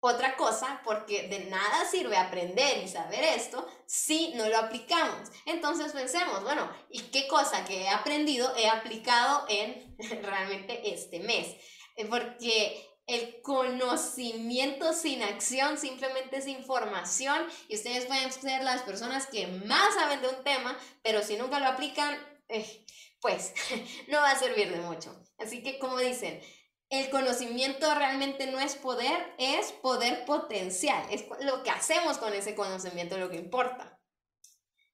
Otra 0.00 0.36
cosa, 0.36 0.80
porque 0.84 1.28
de 1.28 1.46
nada 1.46 1.84
sirve 1.84 2.16
aprender 2.16 2.82
y 2.82 2.88
saber 2.88 3.24
esto 3.24 3.66
si 3.86 4.34
no 4.34 4.48
lo 4.48 4.58
aplicamos. 4.58 5.30
Entonces 5.46 5.92
pensemos, 5.92 6.42
bueno, 6.42 6.70
¿y 6.90 7.00
qué 7.10 7.26
cosa 7.26 7.64
que 7.64 7.82
he 7.82 7.88
aprendido 7.88 8.54
he 8.56 8.68
aplicado 8.68 9.46
en 9.48 9.96
realmente 10.22 10.92
este 10.92 11.20
mes? 11.20 11.56
Eh, 11.96 12.06
porque 12.06 12.86
el 13.06 13.40
conocimiento 13.42 14.92
sin 14.92 15.22
acción 15.22 15.78
simplemente 15.78 16.38
es 16.38 16.48
información 16.48 17.46
y 17.68 17.76
ustedes 17.76 18.06
pueden 18.06 18.32
ser 18.32 18.64
las 18.64 18.82
personas 18.82 19.26
que 19.26 19.46
más 19.46 19.94
saben 19.94 20.20
de 20.22 20.28
un 20.28 20.44
tema, 20.44 20.76
pero 21.02 21.22
si 21.22 21.36
nunca 21.36 21.60
lo 21.60 21.66
aplican, 21.66 22.18
eh, 22.48 22.84
pues 23.20 23.54
no 24.08 24.18
va 24.18 24.30
a 24.30 24.38
servir 24.38 24.70
de 24.70 24.80
mucho. 24.80 25.16
Así 25.38 25.62
que 25.62 25.78
como 25.78 25.98
dicen, 25.98 26.40
el 26.88 27.10
conocimiento 27.10 27.92
realmente 27.94 28.46
no 28.46 28.60
es 28.60 28.76
poder, 28.76 29.34
es 29.38 29.72
poder 29.72 30.24
potencial. 30.24 31.04
Es 31.10 31.24
lo 31.40 31.62
que 31.62 31.70
hacemos 31.70 32.18
con 32.18 32.32
ese 32.32 32.54
conocimiento 32.54 33.18
lo 33.18 33.30
que 33.30 33.36
importa. 33.36 33.96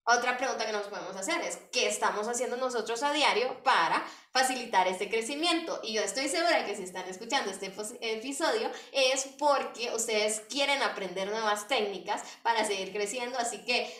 Otra 0.04 0.37
pregunta 0.37 0.66
que 0.66 0.72
nos 0.72 0.88
podemos 0.88 1.14
hacer 1.14 1.40
es, 1.42 1.58
¿qué 1.70 1.87
estamos 1.87 2.26
haciendo 2.26 2.56
nosotros 2.56 3.04
a 3.04 3.12
diario 3.12 3.62
para 3.62 4.04
facilitar 4.32 4.88
este 4.88 5.08
crecimiento? 5.08 5.78
Y 5.84 5.92
yo 5.92 6.02
estoy 6.02 6.28
segura 6.28 6.66
que 6.66 6.75
si 6.75 6.82
están 6.82 7.08
escuchando 7.08 7.52
este 7.52 7.72
episodio 8.00 8.68
es 8.90 9.28
porque 9.38 9.94
ustedes 9.94 10.40
quieren 10.49 10.82
aprender 10.82 11.28
nuevas 11.28 11.68
técnicas 11.68 12.25
para 12.42 12.64
seguir 12.64 12.92
creciendo, 12.92 13.38
así 13.38 13.64
que 13.64 13.94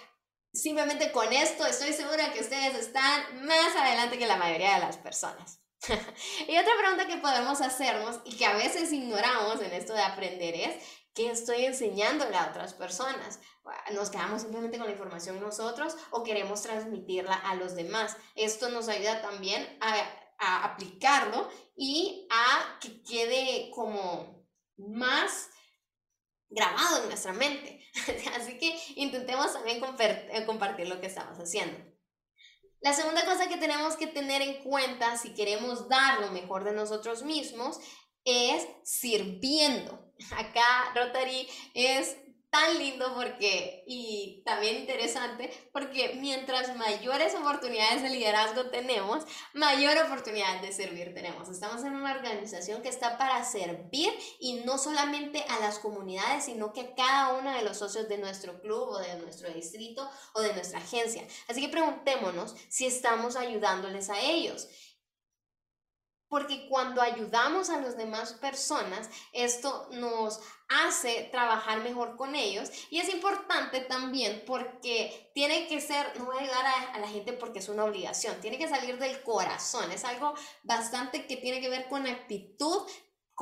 simplemente 0.53 1.13
con 1.13 1.33
esto 1.33 1.65
estoy 1.67 1.93
segura 1.93 2.33
que 2.33 2.41
ustedes 2.41 2.75
están 2.75 3.47
más 3.47 3.77
adelante 3.77 4.19
que 4.19 4.27
la 4.27 4.37
mayoría 4.37 4.75
de 4.75 4.81
las 4.81 4.97
personas. 4.97 5.61
y 6.49 6.57
otra 6.57 6.73
pregunta 6.79 7.07
que 7.07 7.17
podemos 7.17 7.61
hacernos 7.61 8.21
y 8.25 8.37
que 8.37 8.47
a 8.47 8.55
veces 8.55 8.93
ignoramos 8.93 9.61
en 9.61 9.73
esto 9.73 9.95
de 9.95 10.03
aprender 10.03 10.55
es, 10.55 10.85
¿qué 11.15 11.31
estoy 11.31 11.65
enseñándole 11.65 12.37
a 12.37 12.49
otras 12.51 12.75
personas? 12.75 13.41
¿Nos 13.93 14.11
quedamos 14.11 14.43
simplemente 14.43 14.79
con 14.79 14.87
la 14.87 14.93
información 14.93 15.41
nosotros 15.41 15.97
o 16.11 16.23
queremos 16.23 16.63
transmitirla 16.63 17.35
a 17.35 17.55
los 17.57 17.75
demás? 17.75 18.17
Esto 18.35 18.71
nos 18.71 18.89
ayuda 18.89 19.23
también 19.23 19.67
a, 19.81 19.95
a 20.39 20.65
aplicarlo 20.65 21.49
y 21.77 22.29
a 22.31 22.79
que 22.81 23.03
quede 23.03 23.71
como 23.75 24.47
más 24.77 25.51
grabado 26.49 27.03
en 27.03 27.09
nuestra 27.09 27.33
mente. 27.33 27.85
Así 28.37 28.59
que 28.59 28.79
intentemos 28.97 29.53
también 29.53 29.81
compartir 29.81 30.89
lo 30.89 31.01
que 31.01 31.07
estamos 31.07 31.39
haciendo. 31.39 31.92
La 32.83 32.93
segunda 32.93 33.25
cosa 33.25 33.49
que 33.49 33.59
tenemos 33.59 33.97
que 33.97 34.09
tener 34.09 34.43
en 34.43 34.65
cuenta 34.65 35.17
si 35.17 35.35
queremos 35.35 35.89
dar 35.89 36.21
lo 36.21 36.33
mejor 36.33 36.65
de 36.65 36.73
nosotros 36.73 37.23
mismos 37.23 37.79
es 38.25 38.67
sirviendo. 38.83 40.13
Acá 40.37 40.93
Rotary 40.95 41.49
es 41.75 42.17
tan 42.53 42.79
lindo 42.79 43.15
porque, 43.15 43.83
y 43.87 44.43
también 44.45 44.77
interesante, 44.77 45.51
porque 45.73 46.19
mientras 46.21 46.77
mayores 46.77 47.35
oportunidades 47.35 48.03
de 48.03 48.11
liderazgo 48.11 48.67
tenemos, 48.67 49.25
mayor 49.55 49.97
oportunidad 50.05 50.61
de 50.61 50.71
servir 50.71 51.15
tenemos. 51.15 51.49
Estamos 51.49 51.83
en 51.83 51.95
una 51.95 52.13
organización 52.13 52.83
que 52.83 52.91
está 52.91 53.17
para 53.17 53.43
servir 53.47 54.13
y 54.39 54.61
no 54.67 54.77
solamente 54.77 55.43
a 55.49 55.61
las 55.61 55.79
comunidades, 55.79 56.45
sino 56.45 56.75
que 56.75 56.83
a 56.83 56.95
cada 56.95 57.39
uno 57.39 57.55
de 57.55 57.63
los 57.63 57.79
socios 57.79 58.07
de 58.11 58.19
nuestro 58.19 58.61
club 58.61 58.87
o 58.87 58.99
de 58.99 59.17
nuestro 59.17 59.49
distrito 59.51 60.07
o 60.35 60.43
de 60.43 60.53
nuestra 60.53 60.79
agencia. 60.79 61.27
Así 61.49 61.63
que 61.63 61.71
preguntémonos 61.71 62.55
si 62.69 62.85
estamos 62.85 63.37
ayudándoles 63.37 64.11
a 64.11 64.21
ellos 64.21 64.69
porque 66.33 66.67
cuando 66.67 67.03
ayudamos 67.03 67.69
a 67.69 67.79
las 67.79 67.95
demás 67.99 68.33
personas, 68.33 69.11
esto 69.35 69.87
nos 69.91 70.41
hace 70.67 71.29
trabajar 71.31 71.83
mejor 71.83 72.17
con 72.17 72.35
ellos. 72.35 72.71
Y 72.89 73.01
es 73.01 73.13
importante 73.13 73.81
también 73.81 74.43
porque 74.47 75.31
tiene 75.35 75.69
que 75.69 75.83
ser, 75.83 76.19
no 76.19 76.25
voy 76.25 76.39
a 76.39 76.41
ayudar 76.41 76.65
a, 76.95 76.99
la 77.01 77.09
gente 77.09 77.35
porque 77.35 77.59
es 77.59 77.69
una 77.69 77.85
obligación, 77.85 78.41
tiene 78.41 78.57
que 78.57 78.67
salir 78.67 78.99
del 78.99 79.23
corazón, 79.23 79.93
es 79.93 80.07
algo 80.07 80.33
bastante 80.63 81.27
que 81.27 81.37
tiene 81.37 81.61
que 81.61 81.69
ver 81.69 81.87
con 81.91 82.07
actitud, 82.07 82.81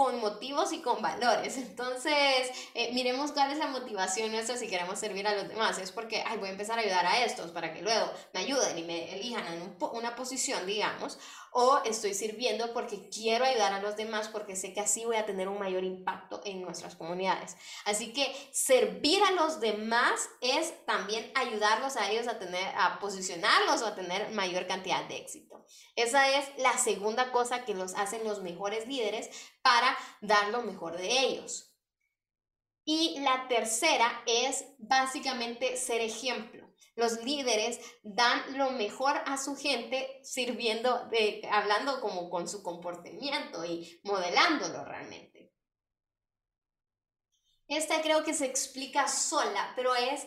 con 0.00 0.18
motivos 0.18 0.72
y 0.72 0.80
con 0.80 1.02
valores. 1.02 1.58
Entonces, 1.58 2.50
eh, 2.72 2.90
miremos 2.94 3.32
cuál 3.32 3.52
es 3.52 3.58
la 3.58 3.66
motivación 3.66 4.32
nuestra 4.32 4.56
si 4.56 4.66
queremos 4.66 4.98
servir 4.98 5.26
a 5.26 5.34
los 5.34 5.46
demás. 5.46 5.76
Es 5.78 5.92
porque, 5.92 6.24
ay, 6.26 6.38
voy 6.38 6.48
a 6.48 6.52
empezar 6.52 6.78
a 6.78 6.80
ayudar 6.80 7.04
a 7.04 7.22
estos 7.22 7.50
para 7.50 7.74
que 7.74 7.82
luego 7.82 8.10
me 8.32 8.40
ayuden 8.40 8.78
y 8.78 8.82
me 8.84 9.14
elijan 9.14 9.46
en 9.52 9.76
una 9.92 10.16
posición, 10.16 10.64
digamos 10.64 11.18
o 11.52 11.80
estoy 11.84 12.14
sirviendo 12.14 12.72
porque 12.72 13.08
quiero 13.08 13.44
ayudar 13.44 13.72
a 13.72 13.82
los 13.82 13.96
demás 13.96 14.28
porque 14.28 14.54
sé 14.54 14.72
que 14.72 14.80
así 14.80 15.04
voy 15.04 15.16
a 15.16 15.26
tener 15.26 15.48
un 15.48 15.58
mayor 15.58 15.84
impacto 15.84 16.40
en 16.44 16.62
nuestras 16.62 16.94
comunidades. 16.94 17.56
Así 17.84 18.12
que 18.12 18.32
servir 18.52 19.20
a 19.24 19.32
los 19.32 19.60
demás 19.60 20.28
es 20.40 20.74
también 20.86 21.30
ayudarlos 21.34 21.96
a 21.96 22.10
ellos 22.10 22.28
a 22.28 22.38
tener 22.38 22.64
a 22.76 22.98
posicionarlos 23.00 23.82
o 23.82 23.86
a 23.86 23.94
tener 23.94 24.30
mayor 24.30 24.66
cantidad 24.66 25.04
de 25.06 25.16
éxito. 25.16 25.64
Esa 25.96 26.38
es 26.38 26.48
la 26.58 26.78
segunda 26.78 27.32
cosa 27.32 27.64
que 27.64 27.74
los 27.74 27.94
hacen 27.94 28.24
los 28.24 28.42
mejores 28.42 28.86
líderes 28.86 29.30
para 29.62 29.96
dar 30.20 30.48
lo 30.48 30.62
mejor 30.62 30.96
de 30.96 31.08
ellos. 31.20 31.74
Y 32.84 33.20
la 33.20 33.46
tercera 33.48 34.22
es 34.26 34.64
básicamente 34.78 35.76
ser 35.76 36.00
ejemplo. 36.00 36.70
Los 36.96 37.22
líderes 37.22 37.80
dan 38.02 38.58
lo 38.58 38.72
mejor 38.72 39.16
a 39.26 39.38
su 39.38 39.56
gente 39.56 40.20
sirviendo, 40.22 41.08
hablando 41.50 42.00
como 42.00 42.28
con 42.28 42.48
su 42.48 42.62
comportamiento 42.62 43.64
y 43.64 44.00
modelándolo 44.04 44.84
realmente. 44.84 45.52
Esta 47.68 48.02
creo 48.02 48.24
que 48.24 48.34
se 48.34 48.46
explica 48.46 49.06
sola, 49.06 49.72
pero 49.76 49.94
es 49.94 50.26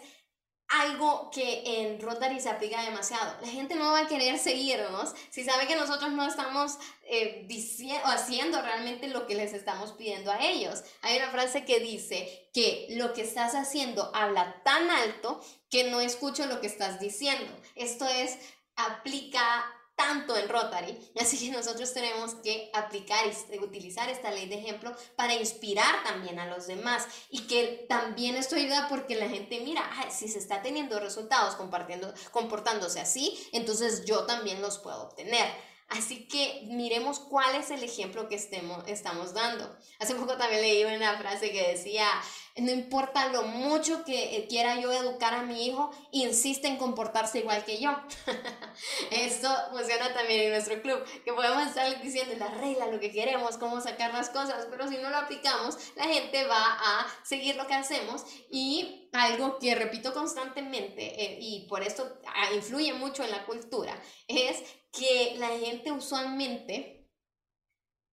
algo 0.70 1.29
que 1.32 1.63
en 1.65 2.01
Rotary 2.01 2.39
se 2.39 2.50
aplica 2.50 2.82
demasiado. 2.82 3.38
La 3.41 3.48
gente 3.48 3.75
no 3.75 3.91
va 3.91 4.00
a 4.00 4.08
querer 4.08 4.39
seguirnos 4.39 5.13
si 5.29 5.43
sabe 5.43 5.67
que 5.67 5.75
nosotros 5.75 6.12
no 6.12 6.25
estamos 6.25 6.77
eh, 7.03 7.46
diciendo, 7.48 8.05
haciendo 8.05 8.62
realmente 8.62 9.08
lo 9.08 9.27
que 9.27 9.36
les 9.36 9.53
estamos 9.53 9.91
pidiendo 9.91 10.32
a 10.32 10.43
ellos. 10.43 10.84
Hay 11.01 11.17
una 11.17 11.29
frase 11.29 11.65
que 11.65 11.79
dice 11.79 12.50
que 12.53 12.88
lo 12.91 13.13
que 13.13 13.22
estás 13.22 13.55
haciendo 13.55 14.12
habla 14.15 14.62
tan 14.63 14.89
alto 14.89 15.41
que 15.70 15.86
no 15.86 16.01
escucho 16.01 16.46
lo 16.48 16.60
que 16.62 16.67
estás 16.67 17.00
diciendo. 17.00 17.51
Esto 17.75 18.08
es, 18.08 18.38
aplica 18.75 19.65
tanto 19.96 20.36
en 20.38 20.50
Rotary. 20.50 20.98
Así 21.20 21.38
que 21.38 21.52
nosotros 21.52 21.94
tenemos 21.94 22.36
que 22.36 22.70
aplicar 22.74 23.26
y 23.28 23.60
utilizar 23.60 24.10
esta 24.10 24.32
ley 24.32 24.48
de 24.48 24.56
ejemplo 24.56 24.94
para 25.16 25.34
inspirar 25.34 26.04
también 26.04 26.40
a 26.40 26.48
los 26.48 26.68
demás 26.68 27.08
y 27.30 27.42
que 27.48 27.86
también 27.88 28.36
esto 28.36 28.56
ayuda 28.56 28.88
porque 28.90 29.16
la 29.16 29.30
gente 29.30 29.60
mira, 29.62 29.84
si 30.10 30.28
se 30.28 30.40
está 30.40 30.62
teniendo 30.62 31.00
resultados 31.00 31.56
compartiendo, 31.56 32.14
comportándose 32.32 33.00
así, 33.00 33.38
entonces 33.52 34.06
yo 34.06 34.26
también 34.26 34.62
los 34.62 34.80
puedo 34.80 35.04
obtener. 35.04 35.48
Así 35.90 36.28
que 36.28 36.64
miremos 36.70 37.20
cuál 37.20 37.56
es 37.56 37.70
el 37.70 37.84
ejemplo 37.84 38.28
que 38.28 38.36
estemos, 38.36 38.84
estamos 38.88 39.34
dando. 39.34 39.78
Hace 40.00 40.16
poco 40.16 40.38
también 40.38 40.62
leí 40.62 40.84
una 40.86 41.18
frase 41.18 41.52
que 41.52 41.68
decía, 41.68 42.08
no 42.55 42.72
importa 42.72 43.29
lo 43.29 43.43
mucho 43.43 44.03
que 44.03 44.36
eh, 44.36 44.48
quiera 44.48 44.79
yo 44.79 44.91
educar 44.91 45.33
a 45.33 45.41
mi 45.41 45.65
hijo, 45.65 45.89
insiste 46.12 46.67
en 46.67 46.77
comportarse 46.77 47.39
igual 47.39 47.65
que 47.65 47.79
yo. 47.79 47.91
Esto 49.12 49.50
funciona 49.72 50.13
también 50.13 50.41
en 50.41 50.51
nuestro 50.51 50.81
club, 50.81 51.03
que 51.25 51.33
podemos 51.33 51.65
estar 51.67 52.01
diciendo 52.01 52.36
la 52.38 52.50
regla, 52.50 52.88
lo 52.88 53.00
que 53.00 53.12
queremos, 53.12 53.57
cómo 53.57 53.81
sacar 53.81 54.13
las 54.13 54.29
cosas, 54.29 54.67
pero 54.69 54.88
si 54.88 54.98
no 54.98 55.10
lo 55.10 55.17
aplicamos, 55.17 55.77
la 55.95 56.05
gente 56.05 56.45
va 56.45 56.63
a 56.63 57.07
seguir 57.24 57.55
lo 57.55 57.65
que 57.65 57.74
hacemos 57.74 58.24
y 58.51 59.10
algo 59.13 59.57
que 59.57 59.74
repito 59.74 60.13
constantemente 60.13 61.24
eh, 61.24 61.38
y 61.39 61.67
por 61.67 61.81
esto 61.81 62.19
ah, 62.27 62.53
influye 62.53 62.93
mucho 62.93 63.24
en 63.24 63.31
la 63.31 63.45
cultura 63.45 64.00
es 64.27 64.63
que 64.91 65.36
la 65.38 65.50
gente 65.50 65.91
usualmente 65.91 67.10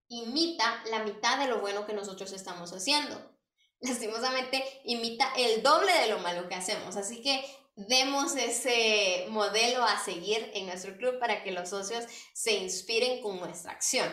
imita 0.09 0.82
la 0.90 1.04
mitad 1.04 1.38
de 1.38 1.47
lo 1.47 1.61
bueno 1.61 1.87
que 1.87 1.92
nosotros 1.92 2.32
estamos 2.32 2.73
haciendo. 2.73 3.30
Lastimosamente 3.81 4.63
imita 4.85 5.33
el 5.37 5.63
doble 5.63 5.93
de 5.93 6.09
lo 6.09 6.19
malo 6.19 6.49
que 6.49 6.55
hacemos. 6.55 6.97
Así 6.97 7.23
que 7.23 7.45
demos 7.77 8.37
ese 8.37 9.27
modelo 9.31 9.83
a 9.85 9.99
seguir 9.99 10.51
en 10.55 10.67
nuestro 10.67 10.97
club 10.97 11.19
para 11.19 11.43
que 11.43 11.53
los 11.53 11.71
socios 11.71 12.05
se 12.35 12.53
inspiren 12.53 13.23
con 13.23 13.39
nuestra 13.39 13.73
acción. 13.73 14.09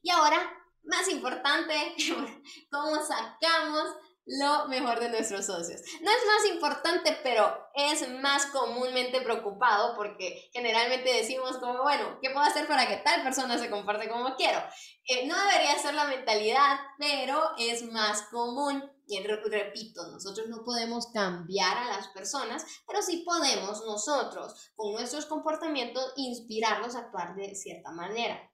Y 0.00 0.10
ahora, 0.10 0.38
más 0.84 1.08
importante, 1.08 1.74
¿cómo 2.70 3.04
sacamos 3.04 3.88
lo 4.26 4.68
mejor 4.68 5.00
de 5.00 5.08
nuestros 5.08 5.46
socios. 5.46 5.80
No 6.00 6.10
es 6.10 6.26
más 6.26 6.52
importante, 6.52 7.18
pero 7.22 7.52
es 7.74 8.08
más 8.20 8.46
comúnmente 8.46 9.20
preocupado 9.20 9.96
porque 9.96 10.48
generalmente 10.52 11.12
decimos 11.12 11.58
como, 11.58 11.82
bueno, 11.82 12.18
¿qué 12.22 12.30
puedo 12.30 12.44
hacer 12.44 12.66
para 12.68 12.86
que 12.86 12.98
tal 12.98 13.22
persona 13.22 13.58
se 13.58 13.70
comporte 13.70 14.08
como 14.08 14.36
quiero? 14.36 14.58
Eh, 15.06 15.26
no 15.26 15.36
debería 15.36 15.78
ser 15.78 15.94
la 15.94 16.04
mentalidad, 16.04 16.78
pero 16.98 17.50
es 17.58 17.82
más 17.90 18.22
común. 18.30 18.82
Y 19.08 19.20
repito, 19.20 20.06
nosotros 20.12 20.46
no 20.48 20.62
podemos 20.64 21.08
cambiar 21.12 21.76
a 21.76 21.88
las 21.88 22.08
personas, 22.08 22.64
pero 22.86 23.02
sí 23.02 23.24
podemos 23.26 23.84
nosotros, 23.84 24.72
con 24.74 24.92
nuestros 24.92 25.26
comportamientos, 25.26 26.12
inspirarlos 26.16 26.94
a 26.94 27.00
actuar 27.00 27.34
de 27.34 27.54
cierta 27.54 27.90
manera. 27.90 28.51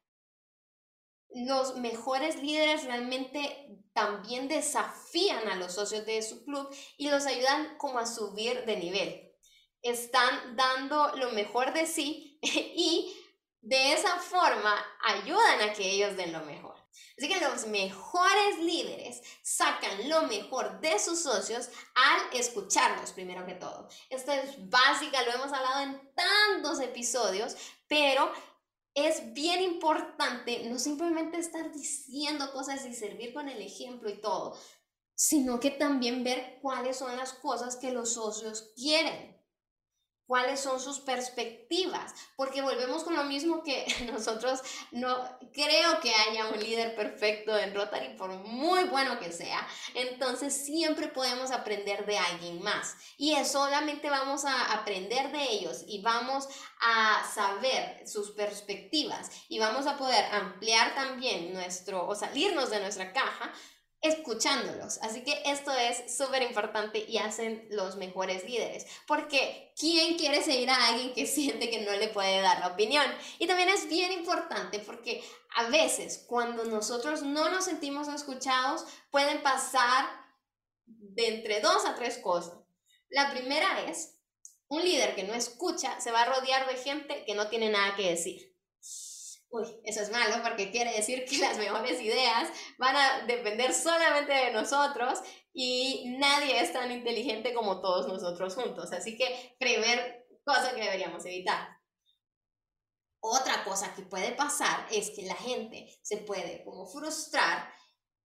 Los 1.34 1.76
mejores 1.76 2.36
líderes 2.42 2.84
realmente 2.84 3.82
también 3.92 4.48
desafían 4.48 5.48
a 5.48 5.56
los 5.56 5.74
socios 5.74 6.06
de 6.06 6.22
su 6.22 6.44
club 6.44 6.68
y 6.96 7.10
los 7.10 7.26
ayudan 7.26 7.76
como 7.78 7.98
a 7.98 8.06
subir 8.06 8.64
de 8.64 8.76
nivel. 8.76 9.32
Están 9.82 10.56
dando 10.56 11.12
lo 11.16 11.30
mejor 11.32 11.72
de 11.72 11.86
sí 11.86 12.38
y 12.42 13.14
de 13.60 13.92
esa 13.92 14.16
forma 14.18 14.74
ayudan 15.04 15.62
a 15.62 15.72
que 15.72 15.90
ellos 15.90 16.16
den 16.16 16.32
lo 16.32 16.40
mejor. 16.40 16.76
Así 17.16 17.28
que 17.28 17.40
los 17.40 17.66
mejores 17.66 18.58
líderes 18.60 19.22
sacan 19.42 20.08
lo 20.08 20.22
mejor 20.22 20.80
de 20.80 20.98
sus 21.00 21.22
socios 21.22 21.68
al 21.94 22.38
escucharlos 22.38 23.12
primero 23.12 23.44
que 23.44 23.54
todo. 23.54 23.88
Esto 24.08 24.30
es 24.32 24.70
básica, 24.70 25.22
lo 25.22 25.32
hemos 25.32 25.52
hablado 25.52 25.80
en 25.80 26.14
tantos 26.14 26.80
episodios, 26.80 27.56
pero 27.88 28.32
es 29.06 29.32
bien 29.32 29.62
importante 29.62 30.68
no 30.68 30.78
simplemente 30.78 31.38
estar 31.38 31.72
diciendo 31.72 32.52
cosas 32.52 32.84
y 32.86 32.94
servir 32.94 33.32
con 33.32 33.48
el 33.48 33.62
ejemplo 33.62 34.10
y 34.10 34.20
todo, 34.20 34.58
sino 35.14 35.60
que 35.60 35.70
también 35.70 36.24
ver 36.24 36.58
cuáles 36.60 36.96
son 36.96 37.16
las 37.16 37.32
cosas 37.32 37.76
que 37.76 37.92
los 37.92 38.14
socios 38.14 38.72
quieren 38.76 39.37
cuáles 40.28 40.60
son 40.60 40.78
sus 40.78 41.00
perspectivas, 41.00 42.14
porque 42.36 42.60
volvemos 42.60 43.02
con 43.02 43.16
lo 43.16 43.24
mismo 43.24 43.64
que 43.64 43.86
nosotros 44.12 44.60
no 44.92 45.16
creo 45.52 45.98
que 46.00 46.14
haya 46.14 46.46
un 46.48 46.60
líder 46.60 46.94
perfecto 46.94 47.56
en 47.56 47.74
Rotary, 47.74 48.14
por 48.16 48.30
muy 48.30 48.84
bueno 48.84 49.18
que 49.18 49.32
sea, 49.32 49.66
entonces 49.94 50.64
siempre 50.66 51.08
podemos 51.08 51.50
aprender 51.50 52.04
de 52.04 52.18
alguien 52.18 52.62
más 52.62 52.94
y 53.16 53.34
solamente 53.44 54.10
vamos 54.10 54.44
a 54.44 54.74
aprender 54.74 55.32
de 55.32 55.42
ellos 55.44 55.84
y 55.88 56.02
vamos 56.02 56.46
a 56.80 57.26
saber 57.34 58.06
sus 58.06 58.32
perspectivas 58.32 59.30
y 59.48 59.58
vamos 59.58 59.86
a 59.86 59.96
poder 59.96 60.26
ampliar 60.26 60.94
también 60.94 61.54
nuestro 61.54 62.06
o 62.06 62.14
salirnos 62.14 62.68
de 62.68 62.80
nuestra 62.80 63.14
caja 63.14 63.50
escuchándolos. 64.00 64.98
Así 65.02 65.22
que 65.22 65.42
esto 65.46 65.72
es 65.72 66.16
súper 66.16 66.42
importante 66.42 67.04
y 67.06 67.18
hacen 67.18 67.66
los 67.70 67.96
mejores 67.96 68.44
líderes. 68.44 68.86
Porque 69.06 69.72
¿quién 69.76 70.16
quiere 70.16 70.42
seguir 70.42 70.70
a 70.70 70.88
alguien 70.88 71.12
que 71.14 71.26
siente 71.26 71.70
que 71.70 71.80
no 71.80 71.92
le 71.92 72.08
puede 72.08 72.40
dar 72.40 72.60
la 72.60 72.68
opinión? 72.68 73.04
Y 73.38 73.46
también 73.46 73.68
es 73.68 73.88
bien 73.88 74.12
importante 74.12 74.78
porque 74.80 75.22
a 75.56 75.68
veces 75.68 76.24
cuando 76.26 76.64
nosotros 76.64 77.22
no 77.22 77.50
nos 77.50 77.64
sentimos 77.64 78.08
escuchados 78.08 78.84
pueden 79.10 79.42
pasar 79.42 80.06
de 80.86 81.28
entre 81.28 81.60
dos 81.60 81.84
a 81.84 81.94
tres 81.94 82.18
cosas. 82.18 82.58
La 83.10 83.30
primera 83.30 83.84
es, 83.88 84.14
un 84.68 84.82
líder 84.82 85.14
que 85.14 85.24
no 85.24 85.34
escucha 85.34 85.98
se 86.00 86.10
va 86.12 86.22
a 86.22 86.26
rodear 86.26 86.68
de 86.68 86.76
gente 86.76 87.24
que 87.24 87.34
no 87.34 87.48
tiene 87.48 87.70
nada 87.70 87.96
que 87.96 88.10
decir. 88.10 88.54
Uy, 89.50 89.64
eso 89.84 90.02
es 90.02 90.10
malo 90.10 90.42
porque 90.42 90.70
quiere 90.70 90.92
decir 90.92 91.24
que 91.24 91.38
las 91.38 91.56
mejores 91.56 92.00
ideas 92.02 92.50
van 92.78 92.94
a 92.96 93.26
depender 93.26 93.72
solamente 93.72 94.32
de 94.32 94.52
nosotros 94.52 95.20
y 95.54 96.16
nadie 96.18 96.60
es 96.60 96.72
tan 96.72 96.92
inteligente 96.92 97.54
como 97.54 97.80
todos 97.80 98.06
nosotros 98.08 98.54
juntos. 98.54 98.92
Así 98.92 99.16
que 99.16 99.56
primer 99.58 100.26
cosa 100.44 100.74
que 100.74 100.82
deberíamos 100.82 101.24
evitar. 101.24 101.66
Otra 103.20 103.64
cosa 103.64 103.94
que 103.94 104.02
puede 104.02 104.32
pasar 104.32 104.86
es 104.90 105.10
que 105.10 105.22
la 105.22 105.34
gente 105.34 105.98
se 106.02 106.18
puede 106.18 106.62
como 106.64 106.86
frustrar 106.86 107.72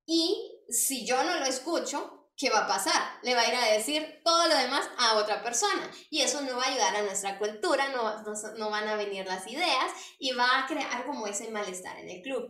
y 0.06 0.62
si 0.68 1.06
yo 1.06 1.24
no 1.24 1.40
lo 1.40 1.46
escucho, 1.46 2.23
¿qué 2.38 2.50
va 2.50 2.60
a 2.60 2.68
pasar? 2.68 3.02
Le 3.22 3.36
va 3.36 3.42
a 3.42 3.48
ir 3.48 3.56
a 3.56 3.74
decir 3.74 4.22
todo 4.24 4.48
lo 4.48 4.56
demás 4.56 4.90
a 4.98 5.16
otra 5.18 5.44
persona 5.44 5.90
y 6.10 6.22
eso 6.22 6.42
no 6.42 6.58
va 6.58 6.64
a 6.64 6.70
ayudar 6.70 6.96
a 6.96 7.04
nuestra 7.04 7.38
cultura, 7.38 7.90
no, 7.90 8.24
no, 8.58 8.70
van 8.70 8.88
a 8.88 8.96
venir 8.96 9.26
las 9.26 9.48
ideas 9.48 9.92
y 10.20 10.32
va 10.32 10.60
a 10.60 10.68
crear 10.68 11.06
como 11.06 11.28
ese 11.28 11.52
malestar 11.52 11.98
en 12.00 12.10
el 12.10 12.22
club. 12.22 12.50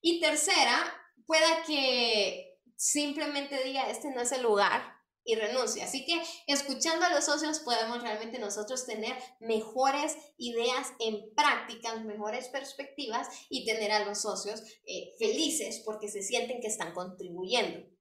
Y 0.00 0.20
tercera, 0.20 0.78
pueda 1.26 1.62
que 1.66 2.58
simplemente 2.76 3.62
diga, 3.64 3.88
este 3.88 4.10
no 4.10 4.20
es 4.20 4.32
el 4.32 4.42
lugar 4.42 4.94
y 5.24 5.36
renuncie. 5.36 5.82
Así 5.82 6.04
que 6.04 6.22
escuchando 6.46 7.06
a 7.06 7.10
los 7.10 7.24
socios 7.24 7.60
podemos 7.60 8.02
realmente 8.02 8.38
nosotros 8.38 8.84
tener 8.84 9.16
mejores 9.40 10.16
ideas 10.36 10.92
en 11.00 11.34
prácticas, 11.34 12.04
mejores 12.04 12.48
perspectivas 12.48 13.28
y 13.48 13.64
tener 13.64 13.90
a 13.90 14.04
los 14.04 14.20
socios 14.20 14.62
eh, 14.86 15.14
felices 15.18 15.82
porque 15.86 16.08
se 16.08 16.22
sienten 16.22 16.60
que 16.60 16.68
están 16.68 16.92
contribuyendo. 16.92 17.93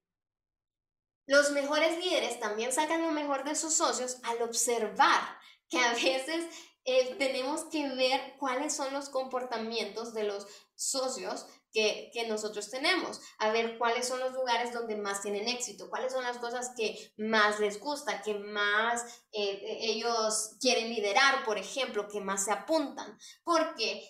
Los 1.26 1.52
mejores 1.52 1.98
líderes 2.04 2.40
también 2.40 2.74
sacan 2.74 3.02
lo 3.02 3.12
mejor 3.12 3.44
de 3.44 3.56
sus 3.56 3.74
socios 3.74 4.18
al 4.24 4.42
observar 4.42 5.22
que 5.70 5.80
a 5.80 5.94
veces 5.94 6.46
eh, 6.86 7.16
tenemos 7.18 7.64
que 7.72 7.88
ver 7.96 8.36
cuáles 8.40 8.76
son 8.76 8.94
los 8.94 9.10
comportamientos 9.10 10.14
de 10.14 10.24
los 10.24 10.46
socios 10.76 11.46
que, 11.72 12.12
nosotros 12.28 12.70
tenemos, 12.70 13.20
a 13.40 13.52
ver 13.52 13.80
cuáles 13.80 14.08
son 14.08 14.20
los 14.20 14.34
lugares 14.34 14.74
donde 14.74 14.96
más 14.96 15.22
tienen 15.24 15.48
éxito, 15.48 15.90
cuáles 15.90 16.14
son 16.14 16.24
las 16.24 16.38
cosas 16.38 16.72
que 16.78 17.14
más 17.18 17.60
les 17.60 17.80
gusta, 17.80 18.22
que 18.22 18.36
más 18.36 19.24
eh, 19.32 19.80
ellos 19.82 20.56
quieren 20.60 20.90
liderar, 20.90 21.44
por 21.46 21.58
ejemplo, 21.58 22.08
que 22.08 22.22
más 22.22 22.46
se 22.46 22.52
apuntan, 22.52 23.18
porque 23.44 24.08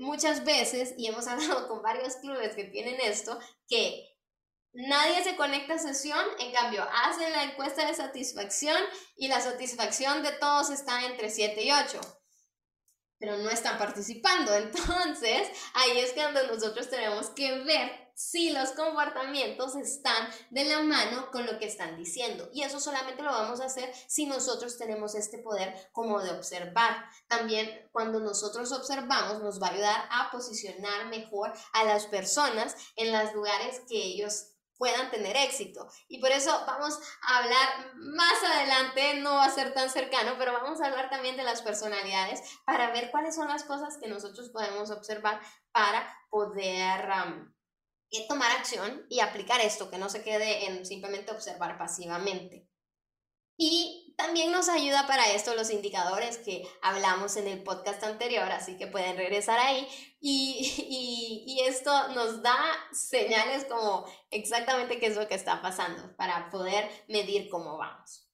muchas 0.00 0.44
veces, 0.44 0.94
y 0.96 1.06
hemos 1.06 1.26
hablado 1.28 1.68
con 1.68 1.82
varios 1.82 2.16
clubes 2.16 2.54
que 2.54 2.64
tienen 2.64 2.98
esto, 3.00 3.38
que 3.68 4.11
Nadie 4.74 5.22
se 5.22 5.36
conecta 5.36 5.74
a 5.74 5.78
sesión, 5.78 6.24
en 6.38 6.50
cambio, 6.52 6.86
hacen 7.04 7.30
la 7.32 7.44
encuesta 7.44 7.86
de 7.86 7.94
satisfacción 7.94 8.78
y 9.16 9.28
la 9.28 9.40
satisfacción 9.40 10.22
de 10.22 10.32
todos 10.32 10.70
está 10.70 11.04
entre 11.04 11.28
7 11.28 11.62
y 11.62 11.72
8, 11.72 12.00
pero 13.18 13.36
no 13.36 13.50
están 13.50 13.76
participando. 13.76 14.54
Entonces, 14.56 15.50
ahí 15.74 15.98
es 15.98 16.12
cuando 16.14 16.46
nosotros 16.46 16.88
tenemos 16.88 17.28
que 17.30 17.58
ver 17.64 18.02
si 18.14 18.50
los 18.50 18.70
comportamientos 18.70 19.74
están 19.76 20.28
de 20.50 20.64
la 20.64 20.82
mano 20.82 21.30
con 21.30 21.44
lo 21.44 21.58
que 21.58 21.66
están 21.66 21.96
diciendo. 21.96 22.48
Y 22.52 22.62
eso 22.62 22.80
solamente 22.80 23.22
lo 23.22 23.30
vamos 23.30 23.60
a 23.60 23.66
hacer 23.66 23.92
si 24.06 24.26
nosotros 24.26 24.78
tenemos 24.78 25.14
este 25.14 25.38
poder 25.38 25.74
como 25.92 26.20
de 26.22 26.30
observar. 26.30 27.04
También 27.26 27.88
cuando 27.92 28.20
nosotros 28.20 28.72
observamos 28.72 29.42
nos 29.42 29.60
va 29.60 29.68
a 29.68 29.72
ayudar 29.72 30.08
a 30.10 30.30
posicionar 30.30 31.06
mejor 31.08 31.52
a 31.72 31.84
las 31.84 32.06
personas 32.06 32.76
en 32.96 33.12
los 33.12 33.34
lugares 33.34 33.80
que 33.88 33.96
ellos 33.96 34.51
puedan 34.82 35.12
tener 35.12 35.36
éxito. 35.36 35.86
Y 36.08 36.18
por 36.18 36.32
eso 36.32 36.50
vamos 36.66 36.98
a 37.28 37.38
hablar 37.38 37.94
más 37.94 38.42
adelante, 38.42 39.14
no 39.20 39.36
va 39.36 39.44
a 39.44 39.54
ser 39.54 39.72
tan 39.72 39.88
cercano, 39.88 40.34
pero 40.40 40.52
vamos 40.52 40.80
a 40.80 40.86
hablar 40.86 41.08
también 41.08 41.36
de 41.36 41.44
las 41.44 41.62
personalidades 41.62 42.42
para 42.66 42.90
ver 42.90 43.12
cuáles 43.12 43.36
son 43.36 43.46
las 43.46 43.62
cosas 43.62 43.96
que 43.98 44.08
nosotros 44.08 44.50
podemos 44.50 44.90
observar 44.90 45.40
para 45.70 46.12
poder 46.30 47.08
eh, 48.10 48.26
tomar 48.26 48.50
acción 48.50 49.06
y 49.08 49.20
aplicar 49.20 49.60
esto, 49.60 49.88
que 49.88 49.98
no 49.98 50.08
se 50.08 50.24
quede 50.24 50.66
en 50.66 50.84
simplemente 50.84 51.30
observar 51.30 51.78
pasivamente. 51.78 52.66
Y 53.56 54.01
también 54.22 54.52
nos 54.52 54.68
ayuda 54.68 55.06
para 55.06 55.32
esto 55.32 55.54
los 55.54 55.70
indicadores 55.70 56.38
que 56.38 56.66
hablamos 56.80 57.36
en 57.36 57.48
el 57.48 57.62
podcast 57.62 58.02
anterior, 58.04 58.50
así 58.52 58.76
que 58.76 58.86
pueden 58.86 59.16
regresar 59.16 59.58
ahí. 59.58 59.88
Y, 60.20 61.44
y, 61.46 61.60
esto 61.62 62.08
nos 62.08 62.42
da 62.42 62.56
señales 62.92 63.64
como 63.64 64.06
exactamente 64.30 65.00
qué 65.00 65.06
es 65.06 65.16
lo 65.16 65.26
que 65.26 65.34
está 65.34 65.60
pasando 65.60 66.14
para 66.16 66.50
poder 66.50 66.88
medir 67.08 67.48
cómo 67.48 67.76
vamos. 67.76 68.28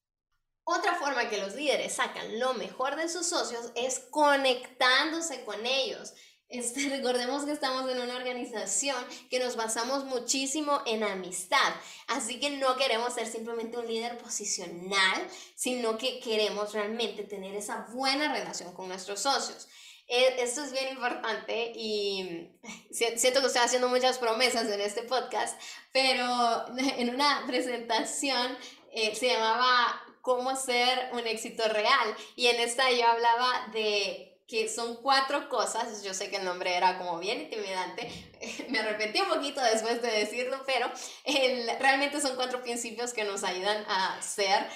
Otra 0.65 0.97
forma 0.97 1.31
que 1.31 1.39
los 1.39 1.55
líderes 1.55 1.95
sacan 1.95 2.39
lo 2.39 2.53
mejor 2.53 2.97
de 2.97 3.09
sus 3.09 3.27
socios 3.27 3.73
es 3.75 4.01
conectándose 4.11 5.45
con 5.45 5.65
ellos. 5.65 6.13
Este, 6.49 6.89
recordemos 6.97 7.45
que 7.45 7.53
estamos 7.53 7.91
en 7.91 8.01
una 8.01 8.17
organización 8.17 8.97
que 9.31 9.39
nos 9.39 9.57
basamos 9.57 10.05
muchísimo 10.05 10.83
en 10.87 11.05
amistad, 11.05 11.73
así 12.07 12.41
que 12.41 12.51
no 12.51 12.77
queremos 12.77 13.15
ser 13.15 13.27
simplemente 13.27 13.77
un 13.79 13.87
líder 13.87 14.19
posicional, 14.19 15.29
sino 15.55 15.99
que 15.99 16.21
queremos 16.21 16.73
realmente 16.73 17.25
tener 17.25 17.55
esa 17.55 17.87
buena 17.93 18.33
relación 18.33 18.73
con 18.73 18.89
nuestros 18.89 19.21
socios. 19.21 19.69
E, 20.07 20.43
esto 20.43 20.63
es 20.65 20.73
bien 20.73 20.89
importante 20.89 21.73
y 21.77 22.51
siento 22.91 23.41
que 23.41 23.47
estoy 23.47 23.63
haciendo 23.63 23.89
muchas 23.89 24.19
promesas 24.19 24.67
en 24.69 24.81
este 24.81 25.03
podcast, 25.03 25.61
pero 25.93 26.25
en 26.79 27.15
una 27.15 27.45
presentación 27.47 28.57
eh, 28.93 29.15
se 29.15 29.29
llamaba 29.29 30.03
cómo 30.23 30.57
ser 30.57 31.11
un 31.13 31.27
éxito 31.27 31.69
real 31.69 32.17
y 32.37 32.47
en 32.47 32.61
esta 32.61 32.91
yo 32.91 33.07
hablaba 33.07 33.69
de 33.73 34.28
que 34.49 34.67
son 34.67 34.97
cuatro 34.97 35.51
cosas, 35.51 36.03
yo 36.03 36.15
sé 36.15 36.31
que 36.31 36.37
el 36.37 36.45
nombre 36.45 36.75
era 36.75 36.97
como 36.97 37.19
bien 37.19 37.43
intimidante, 37.43 38.11
me 38.71 38.79
arrepentí 38.79 39.21
un 39.21 39.29
poquito 39.29 39.61
después 39.61 40.01
de 40.01 40.11
decirlo, 40.11 40.63
pero 40.67 40.91
realmente 41.79 42.21
son 42.21 42.35
cuatro 42.35 42.63
principios 42.63 43.13
que 43.13 43.25
nos 43.25 43.45
ayudan 43.45 43.85
a 43.87 44.21
ser 44.23 44.67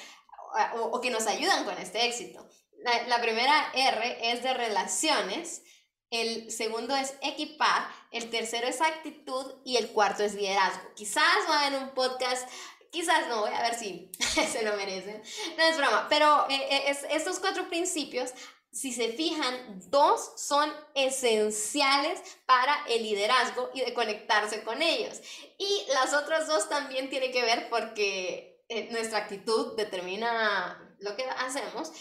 o, 0.74 1.00
que 1.00 1.10
nos 1.10 1.26
ayudan 1.26 1.64
con 1.64 1.78
este 1.78 2.04
éxito. 2.06 2.46
La, 2.84 3.06
la, 3.06 3.22
primera 3.22 3.72
R 3.72 4.32
es 4.32 4.42
de 4.42 4.52
relaciones, 4.52 5.62
el 6.10 6.50
segundo 6.50 6.94
es 6.94 7.14
equipar, 7.22 7.88
el 8.10 8.28
tercero 8.28 8.68
es 8.68 8.82
actitud 8.82 9.54
y 9.64 9.78
el 9.78 9.92
cuarto 9.92 10.22
es 10.22 10.34
liderazgo. 10.34 10.92
Quizás 10.94 11.38
va 11.48 11.68
en 11.68 11.76
un 11.76 11.90
podcast 11.94 12.46
quizás 12.90 13.26
no, 13.28 13.40
voy 13.40 13.54
a 13.54 13.62
ver 13.62 13.74
si 13.74 14.10
se 14.18 14.62
lo 14.62 14.76
merecen. 14.76 15.22
No 15.56 15.64
es 15.64 15.78
broma, 15.78 16.06
pero 16.10 16.46
eh, 16.50 16.90
eh, 16.90 16.96
estos 17.10 17.40
cuatro 17.40 17.68
principios 17.68 18.32
si 18.72 18.90
se 18.92 19.08
fijan, 19.12 19.82
dos 19.90 20.32
son 20.36 20.72
esenciales 20.94 22.20
para 22.46 22.84
el 22.88 23.02
liderazgo 23.02 23.70
y 23.74 23.82
de 23.82 23.92
conectarse 23.92 24.64
con 24.64 24.80
ellos. 24.80 25.20
Y 25.58 25.84
las 25.92 26.14
otras 26.14 26.48
dos 26.48 26.70
también 26.70 27.10
tienen 27.10 27.32
que 27.32 27.42
ver 27.42 27.68
porque 27.68 28.64
eh, 28.68 28.88
nuestra 28.90 29.18
actitud 29.18 29.76
determina 29.76 30.96
lo 31.00 31.14
que 31.14 31.24
hacemos. 31.24 31.92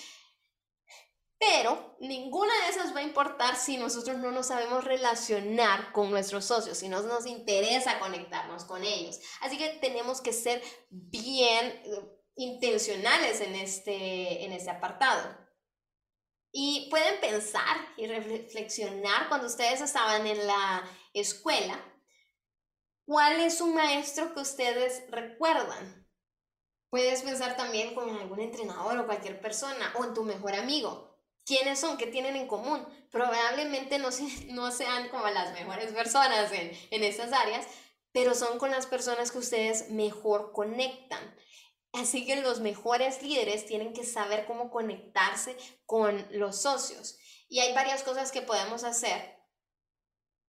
Pero 1.37 1.97
ninguna 1.99 2.53
de 2.63 2.69
esas 2.69 2.95
va 2.95 2.99
a 2.99 3.03
importar 3.03 3.57
si 3.57 3.75
nosotros 3.75 4.17
no 4.19 4.31
nos 4.31 4.47
sabemos 4.47 4.85
relacionar 4.85 5.91
con 5.91 6.09
nuestros 6.11 6.45
socios, 6.45 6.77
si 6.77 6.87
no 6.87 7.01
nos 7.01 7.25
interesa 7.25 7.99
conectarnos 7.99 8.63
con 8.63 8.83
ellos. 8.83 9.19
Así 9.41 9.57
que 9.57 9.69
tenemos 9.81 10.21
que 10.21 10.31
ser 10.31 10.61
bien 10.89 11.65
eh, 11.83 12.21
intencionales 12.35 13.41
en 13.41 13.55
este, 13.55 14.45
en 14.45 14.53
este 14.53 14.69
apartado. 14.69 15.40
Y 16.51 16.89
pueden 16.89 17.19
pensar 17.21 17.77
y 17.95 18.07
reflexionar 18.07 19.29
cuando 19.29 19.47
ustedes 19.47 19.79
estaban 19.79 20.27
en 20.27 20.45
la 20.45 20.83
escuela, 21.13 21.79
¿cuál 23.05 23.39
es 23.39 23.61
un 23.61 23.73
maestro 23.73 24.33
que 24.33 24.41
ustedes 24.41 25.03
recuerdan? 25.09 26.07
Puedes 26.89 27.21
pensar 27.21 27.55
también 27.55 27.95
con 27.95 28.09
algún 28.09 28.41
entrenador 28.41 28.97
o 28.99 29.05
cualquier 29.05 29.39
persona 29.39 29.93
o 29.97 30.03
en 30.03 30.13
tu 30.13 30.23
mejor 30.23 30.55
amigo. 30.55 31.11
¿Quiénes 31.45 31.79
son? 31.79 31.97
¿Qué 31.97 32.07
tienen 32.07 32.35
en 32.35 32.47
común? 32.47 32.85
Probablemente 33.11 33.97
no, 33.97 34.09
no 34.49 34.71
sean 34.71 35.07
como 35.07 35.27
las 35.29 35.53
mejores 35.53 35.93
personas 35.93 36.51
en, 36.51 36.77
en 36.91 37.03
estas 37.03 37.31
áreas, 37.31 37.65
pero 38.11 38.35
son 38.35 38.59
con 38.59 38.71
las 38.71 38.87
personas 38.87 39.31
que 39.31 39.37
ustedes 39.37 39.89
mejor 39.89 40.51
conectan. 40.51 41.33
Así 41.93 42.25
que 42.25 42.37
los 42.37 42.61
mejores 42.61 43.21
líderes 43.21 43.65
tienen 43.65 43.93
que 43.93 44.05
saber 44.05 44.45
cómo 44.45 44.71
conectarse 44.71 45.57
con 45.85 46.25
los 46.31 46.61
socios. 46.61 47.17
Y 47.49 47.59
hay 47.59 47.73
varias 47.73 48.03
cosas 48.03 48.31
que 48.31 48.41
podemos 48.41 48.83
hacer. 48.83 49.41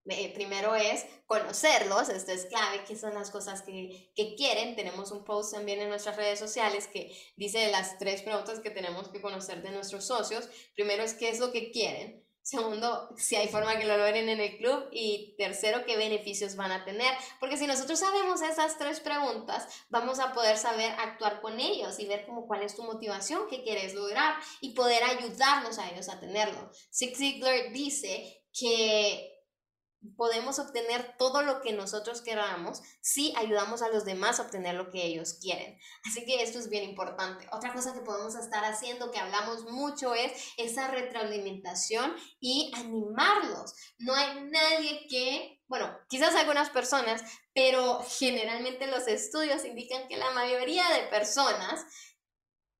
Eh, 0.05 0.33
primero 0.33 0.75
es 0.75 1.05
conocerlos, 1.25 2.09
esto 2.09 2.33
es 2.33 2.45
clave, 2.45 2.83
qué 2.85 2.97
son 2.97 3.13
las 3.13 3.29
cosas 3.31 3.61
que, 3.61 4.11
que, 4.15 4.35
quieren. 4.35 4.75
Tenemos 4.75 5.11
un 5.11 5.23
post 5.23 5.53
también 5.53 5.79
en 5.79 5.89
nuestras 5.89 6.17
redes 6.17 6.39
sociales 6.39 6.87
que 6.87 7.15
dice 7.37 7.71
las 7.71 7.97
tres 7.99 8.21
preguntas 8.21 8.59
que 8.59 8.69
tenemos 8.69 9.09
que 9.09 9.21
conocer 9.21 9.61
de 9.61 9.71
nuestros 9.71 10.05
socios. 10.05 10.49
Primero 10.75 11.03
es 11.03 11.13
qué 11.13 11.29
es 11.29 11.39
lo 11.39 11.51
que 11.51 11.71
quieren. 11.71 12.22
Segundo, 12.43 13.09
si 13.15 13.37
hay 13.37 13.47
forma 13.47 13.79
que 13.79 13.85
lo 13.85 13.97
logren 13.97 14.27
en 14.27 14.41
el 14.41 14.57
club. 14.57 14.89
Y 14.91 15.33
tercero, 15.37 15.85
qué 15.85 15.95
beneficios 15.95 16.55
van 16.57 16.71
a 16.71 16.83
tener. 16.83 17.13
Porque 17.39 17.57
si 17.57 17.65
nosotros 17.65 17.99
sabemos 17.99 18.41
esas 18.41 18.77
tres 18.77 18.99
preguntas, 18.99 19.67
vamos 19.89 20.19
a 20.19 20.33
poder 20.33 20.57
saber 20.57 20.91
actuar 20.99 21.41
con 21.41 21.59
ellos 21.59 21.99
y 21.99 22.05
ver 22.05 22.25
como 22.25 22.45
cuál 22.45 22.61
es 22.61 22.75
tu 22.75 22.83
motivación, 22.83 23.47
qué 23.49 23.63
quieres 23.63 23.93
lograr 23.93 24.35
y 24.59 24.73
poder 24.73 25.03
ayudarnos 25.03 25.79
a 25.79 25.89
ellos 25.89 26.09
a 26.09 26.19
tenerlo. 26.19 26.69
Zig 26.91 27.15
Ziglar 27.15 27.71
dice 27.71 28.43
que 28.53 29.32
podemos 30.17 30.59
obtener 30.59 31.15
todo 31.17 31.41
lo 31.41 31.61
que 31.61 31.73
nosotros 31.73 32.21
queramos 32.21 32.81
si 33.01 33.33
ayudamos 33.37 33.81
a 33.81 33.89
los 33.89 34.05
demás 34.05 34.39
a 34.39 34.43
obtener 34.43 34.75
lo 34.75 34.89
que 34.89 35.03
ellos 35.03 35.37
quieren. 35.41 35.77
Así 36.05 36.25
que 36.25 36.41
esto 36.41 36.59
es 36.59 36.69
bien 36.69 36.83
importante. 36.83 37.47
Otra 37.51 37.73
cosa 37.73 37.93
que 37.93 38.01
podemos 38.01 38.35
estar 38.35 38.63
haciendo, 38.65 39.11
que 39.11 39.19
hablamos 39.19 39.63
mucho, 39.65 40.13
es 40.13 40.31
esa 40.57 40.87
retroalimentación 40.89 42.15
y 42.39 42.71
animarlos. 42.75 43.73
No 43.99 44.13
hay 44.13 44.43
nadie 44.45 45.07
que, 45.09 45.61
bueno, 45.67 45.97
quizás 46.09 46.35
algunas 46.35 46.69
personas, 46.69 47.23
pero 47.53 48.03
generalmente 48.19 48.87
los 48.87 49.07
estudios 49.07 49.65
indican 49.65 50.07
que 50.07 50.17
la 50.17 50.31
mayoría 50.31 50.87
de 50.89 51.07
personas 51.07 51.85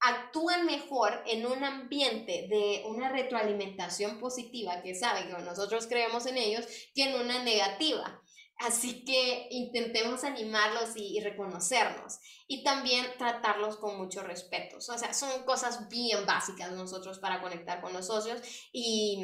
actúan 0.03 0.65
mejor 0.65 1.23
en 1.25 1.45
un 1.45 1.63
ambiente 1.63 2.47
de 2.49 2.83
una 2.85 3.09
retroalimentación 3.09 4.19
positiva 4.19 4.81
que 4.81 4.95
sabe 4.95 5.27
que 5.27 5.33
nosotros 5.43 5.87
creemos 5.87 6.25
en 6.25 6.37
ellos 6.37 6.65
que 6.93 7.05
en 7.05 7.15
una 7.15 7.41
negativa. 7.43 8.21
Así 8.57 9.03
que 9.03 9.47
intentemos 9.49 10.23
animarlos 10.23 10.91
y, 10.95 11.19
reconocernos 11.21 12.19
y 12.47 12.63
también 12.63 13.05
tratarlos 13.17 13.77
con 13.77 13.97
mucho 13.97 14.21
respeto. 14.23 14.77
O 14.77 14.81
sea, 14.81 15.13
son 15.13 15.43
cosas 15.43 15.89
bien 15.89 16.25
básicas 16.25 16.71
nosotros 16.73 17.19
para 17.19 17.41
conectar 17.41 17.81
con 17.81 17.93
los 17.93 18.07
socios 18.07 18.41
y, 18.71 19.23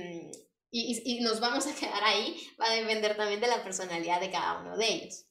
y, 0.72 1.02
y 1.06 1.22
nos 1.22 1.40
vamos 1.40 1.68
a 1.68 1.76
quedar 1.76 2.04
ahí. 2.04 2.36
Va 2.60 2.68
a 2.68 2.76
depender 2.76 3.16
también 3.18 3.40
de 3.40 3.48
la 3.48 3.64
personalidad 3.64 4.20
de 4.20 4.32
cada 4.32 4.62
uno 4.62 4.78
de 4.78 4.88
ellos. 4.88 5.29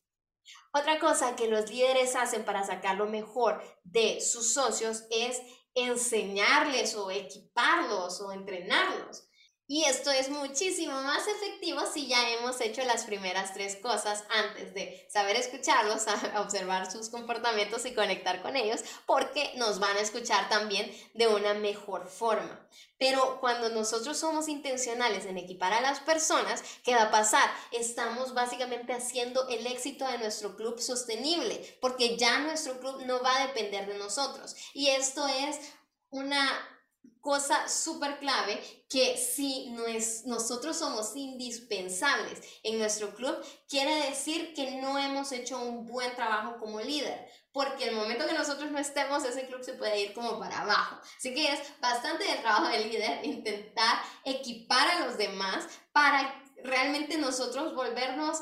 Otra 0.73 0.99
cosa 0.99 1.37
que 1.37 1.49
los 1.49 1.71
líderes 1.71 2.17
hacen 2.17 2.45
para 2.45 2.65
sacar 2.65 2.97
lo 2.97 3.07
mejor 3.07 3.63
de 3.85 4.21
sus 4.21 4.53
socios 4.53 5.05
es 5.11 5.41
enseñarles 5.75 6.95
o 6.97 7.11
equiparlos 7.11 8.21
o 8.21 8.33
entrenarlos. 8.33 9.28
Y 9.70 9.85
esto 9.85 10.11
es 10.11 10.31
muchísimo 10.31 10.94
más 11.02 11.28
efectivo 11.28 11.83
si 11.92 12.07
ya 12.07 12.31
hemos 12.31 12.59
hecho 12.62 12.83
las 12.85 13.04
primeras 13.04 13.52
tres 13.52 13.76
cosas 13.76 14.24
antes 14.31 14.72
de 14.72 15.07
saber 15.11 15.37
escucharlos, 15.37 16.07
observar 16.38 16.90
sus 16.90 17.11
comportamientos 17.11 17.85
y 17.85 17.92
conectar 17.92 18.40
con 18.40 18.57
ellos, 18.57 18.81
porque 19.04 19.52
nos 19.57 19.78
van 19.78 19.94
a 19.98 20.00
escuchar 20.00 20.48
también 20.48 20.90
de 21.12 21.28
una 21.28 21.52
mejor 21.52 22.09
forma. 22.09 22.66
Pero 22.98 23.40
cuando 23.40 23.68
nosotros 23.68 24.16
somos 24.16 24.48
intencionales 24.48 25.26
en 25.26 25.37
equipar 25.37 25.74
a 25.74 25.83
las 25.83 26.00
personas, 26.00 26.64
¿qué 26.83 26.94
va 26.94 27.02
a 27.02 27.11
pasar? 27.11 27.50
Estamos 27.70 28.33
básicamente 28.33 28.94
haciendo 28.94 29.46
el 29.48 29.66
éxito 29.66 30.09
de 30.09 30.16
nuestro 30.16 30.57
club 30.57 30.81
sostenible, 30.81 31.76
porque 31.83 32.16
ya 32.16 32.38
nuestro 32.38 32.81
club 32.81 33.02
no 33.04 33.22
va 33.22 33.37
a 33.37 33.46
depender 33.48 33.87
de 33.87 33.98
nosotros. 33.98 34.57
Y 34.72 34.88
esto 34.88 35.28
es 35.28 35.59
una 36.09 36.48
cosa 37.29 37.69
súper 37.69 38.19
clave 38.21 38.59
que 38.88 39.19
si 39.19 39.71
nosotros 40.25 40.79
somos 40.79 41.14
indispensables 41.14 42.41
en 42.62 42.79
nuestro 42.79 43.14
club, 43.14 43.37
quiere 43.69 44.07
decir 44.07 44.55
que 44.55 44.81
no 44.81 44.99
hemos 44.99 45.31
hecho 45.33 45.61
un 45.61 45.87
buen 45.87 46.17
trabajo 46.17 46.57
como 46.59 46.81
líder, 46.81 47.29
porque 47.53 47.87
el 47.87 47.95
momento 47.95 48.27
que 48.27 48.33
nosotros 48.33 48.71
no 48.71 48.79
estemos, 48.79 49.27
ese 49.27 49.47
club 49.47 49.62
se 49.62 49.75
puede 49.75 50.01
ir 50.01 50.14
como 50.14 50.38
para 50.38 50.62
abajo. 50.62 50.97
Así 51.19 51.35
que 51.35 51.53
es 51.53 51.61
bastante 51.83 52.33
el 52.33 52.41
trabajo 52.41 52.69
del 52.69 52.88
líder 52.88 53.23
intentar 53.27 54.01
equipar 54.25 54.88
a 54.88 55.05
los 55.05 55.19
demás 55.19 55.67
para 55.93 56.43
realmente 56.64 57.19
nosotros 57.19 57.75
volvernos 57.75 58.38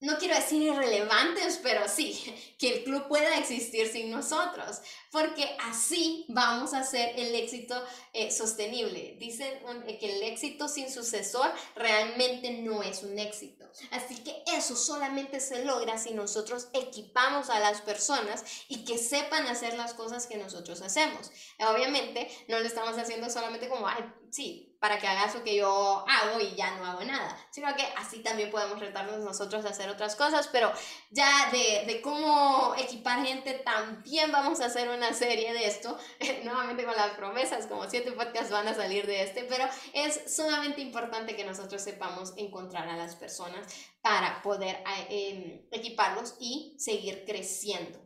no 0.00 0.18
quiero 0.18 0.34
decir 0.34 0.60
irrelevantes, 0.62 1.58
pero 1.62 1.88
sí, 1.88 2.22
que 2.58 2.74
el 2.74 2.84
club 2.84 3.08
pueda 3.08 3.38
existir 3.38 3.88
sin 3.88 4.10
nosotros, 4.10 4.80
porque 5.10 5.56
así 5.60 6.26
vamos 6.28 6.74
a 6.74 6.80
hacer 6.80 7.18
el 7.18 7.34
éxito 7.34 7.82
eh, 8.12 8.30
sostenible. 8.30 9.16
Dicen 9.18 9.52
que 9.98 10.16
el 10.16 10.22
éxito 10.22 10.68
sin 10.68 10.90
sucesor 10.92 11.50
realmente 11.74 12.50
no 12.50 12.82
es 12.82 13.02
un 13.02 13.18
éxito. 13.18 13.66
Así 13.90 14.16
que 14.16 14.42
eso 14.54 14.76
solamente 14.76 15.40
se 15.40 15.64
logra 15.64 15.98
si 15.98 16.12
nosotros 16.12 16.68
equipamos 16.72 17.50
a 17.50 17.60
las 17.60 17.80
personas 17.82 18.44
y 18.68 18.84
que 18.84 18.98
sepan 18.98 19.46
hacer 19.46 19.74
las 19.74 19.94
cosas 19.94 20.26
que 20.26 20.36
nosotros 20.36 20.82
hacemos. 20.82 21.30
Obviamente 21.58 22.30
no 22.48 22.58
lo 22.58 22.66
estamos 22.66 22.96
haciendo 22.98 23.30
solamente 23.30 23.68
como, 23.68 23.86
ay, 23.86 24.04
sí, 24.36 24.76
para 24.80 24.98
que 24.98 25.06
hagas 25.06 25.34
lo 25.34 25.42
que 25.42 25.56
yo 25.56 26.04
hago 26.06 26.38
y 26.38 26.54
ya 26.54 26.76
no 26.76 26.84
hago 26.84 27.02
nada, 27.04 27.34
sino 27.50 27.74
que 27.74 27.82
así 27.96 28.22
también 28.22 28.50
podemos 28.50 28.78
retarnos 28.78 29.20
nosotros 29.20 29.64
a 29.64 29.70
hacer 29.70 29.88
otras 29.88 30.14
cosas, 30.14 30.48
pero 30.52 30.70
ya 31.10 31.50
de, 31.50 31.86
de 31.86 32.02
cómo 32.02 32.74
equipar 32.76 33.24
gente, 33.24 33.54
también 33.54 34.30
vamos 34.30 34.60
a 34.60 34.66
hacer 34.66 34.90
una 34.90 35.14
serie 35.14 35.54
de 35.54 35.66
esto, 35.66 35.98
nuevamente 36.44 36.84
con 36.84 36.94
las 36.94 37.12
promesas, 37.12 37.66
como 37.66 37.88
siete 37.88 38.12
podcasts 38.12 38.50
van 38.50 38.68
a 38.68 38.74
salir 38.74 39.06
de 39.06 39.22
este, 39.22 39.44
pero 39.44 39.64
es 39.94 40.36
sumamente 40.36 40.82
importante 40.82 41.34
que 41.34 41.44
nosotros 41.44 41.80
sepamos 41.80 42.34
encontrar 42.36 42.90
a 42.90 42.96
las 42.96 43.16
personas 43.16 43.66
para 44.02 44.42
poder 44.42 44.76
eh, 44.76 45.06
em, 45.08 45.66
equiparlos 45.72 46.34
y 46.38 46.76
seguir 46.78 47.24
creciendo. 47.24 48.05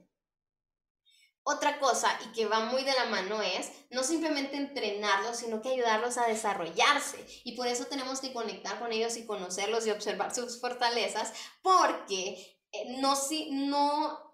Otra 1.43 1.79
cosa 1.79 2.19
y 2.25 2.33
que 2.33 2.47
va 2.47 2.61
muy 2.61 2.85
de 2.85 2.93
la 2.93 3.07
mano 3.07 3.41
es 3.43 3.73
no 3.91 4.03
simplemente 4.03 4.57
entrenarlos, 4.57 5.39
sino 5.39 5.63
que 5.63 5.71
ayudarlos 5.71 6.19
a 6.19 6.27
desarrollarse. 6.27 7.27
Y 7.45 7.57
por 7.57 7.67
eso 7.67 7.87
tenemos 7.87 8.21
que 8.21 8.33
conectar 8.33 8.79
con 8.79 8.93
ellos 8.93 9.17
y 9.17 9.27
conocerlos 9.27 9.87
y 9.87 9.91
observar 9.91 10.35
sus 10.35 10.61
fortalezas, 10.61 11.33
porque 11.63 12.61
eh, 12.73 12.97
no, 13.01 13.17
si, 13.17 13.51
no 13.51 14.30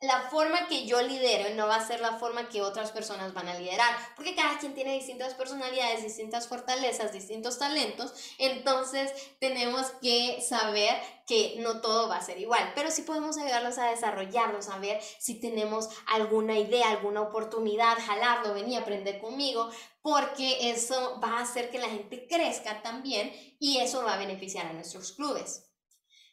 la 0.00 0.22
forma 0.30 0.66
que 0.66 0.86
yo 0.86 1.02
lidero 1.02 1.54
no 1.54 1.66
va 1.66 1.76
a 1.76 1.86
ser 1.86 2.00
la 2.00 2.16
forma 2.16 2.48
que 2.48 2.62
otras 2.62 2.90
personas 2.90 3.34
van 3.34 3.48
a 3.48 3.58
liderar, 3.58 3.94
porque 4.16 4.34
cada 4.34 4.58
quien 4.58 4.74
tiene 4.74 4.94
distintas 4.94 5.34
personalidades, 5.34 6.02
distintas 6.02 6.48
fortalezas, 6.48 7.12
distintos 7.12 7.58
talentos, 7.58 8.14
entonces 8.38 9.12
tenemos 9.40 9.90
que 10.00 10.40
saber 10.40 10.98
que 11.26 11.56
no 11.58 11.82
todo 11.82 12.08
va 12.08 12.16
a 12.16 12.22
ser 12.22 12.40
igual, 12.40 12.72
pero 12.74 12.90
sí 12.90 13.02
podemos 13.02 13.36
ayudarlos 13.36 13.76
a 13.76 13.90
desarrollarlos, 13.90 14.68
a 14.70 14.78
ver 14.78 15.02
si 15.18 15.38
tenemos 15.38 15.90
alguna 16.06 16.58
idea, 16.58 16.90
alguna 16.90 17.20
oportunidad, 17.20 17.98
jalarlo, 17.98 18.54
venir 18.54 18.78
a 18.78 18.82
aprender 18.82 19.20
conmigo, 19.20 19.70
porque 20.00 20.70
eso 20.70 21.20
va 21.22 21.38
a 21.38 21.42
hacer 21.42 21.70
que 21.70 21.78
la 21.78 21.90
gente 21.90 22.26
crezca 22.26 22.80
también 22.80 23.32
y 23.60 23.78
eso 23.78 24.02
va 24.02 24.14
a 24.14 24.18
beneficiar 24.18 24.64
a 24.66 24.72
nuestros 24.72 25.12
clubes. 25.12 25.69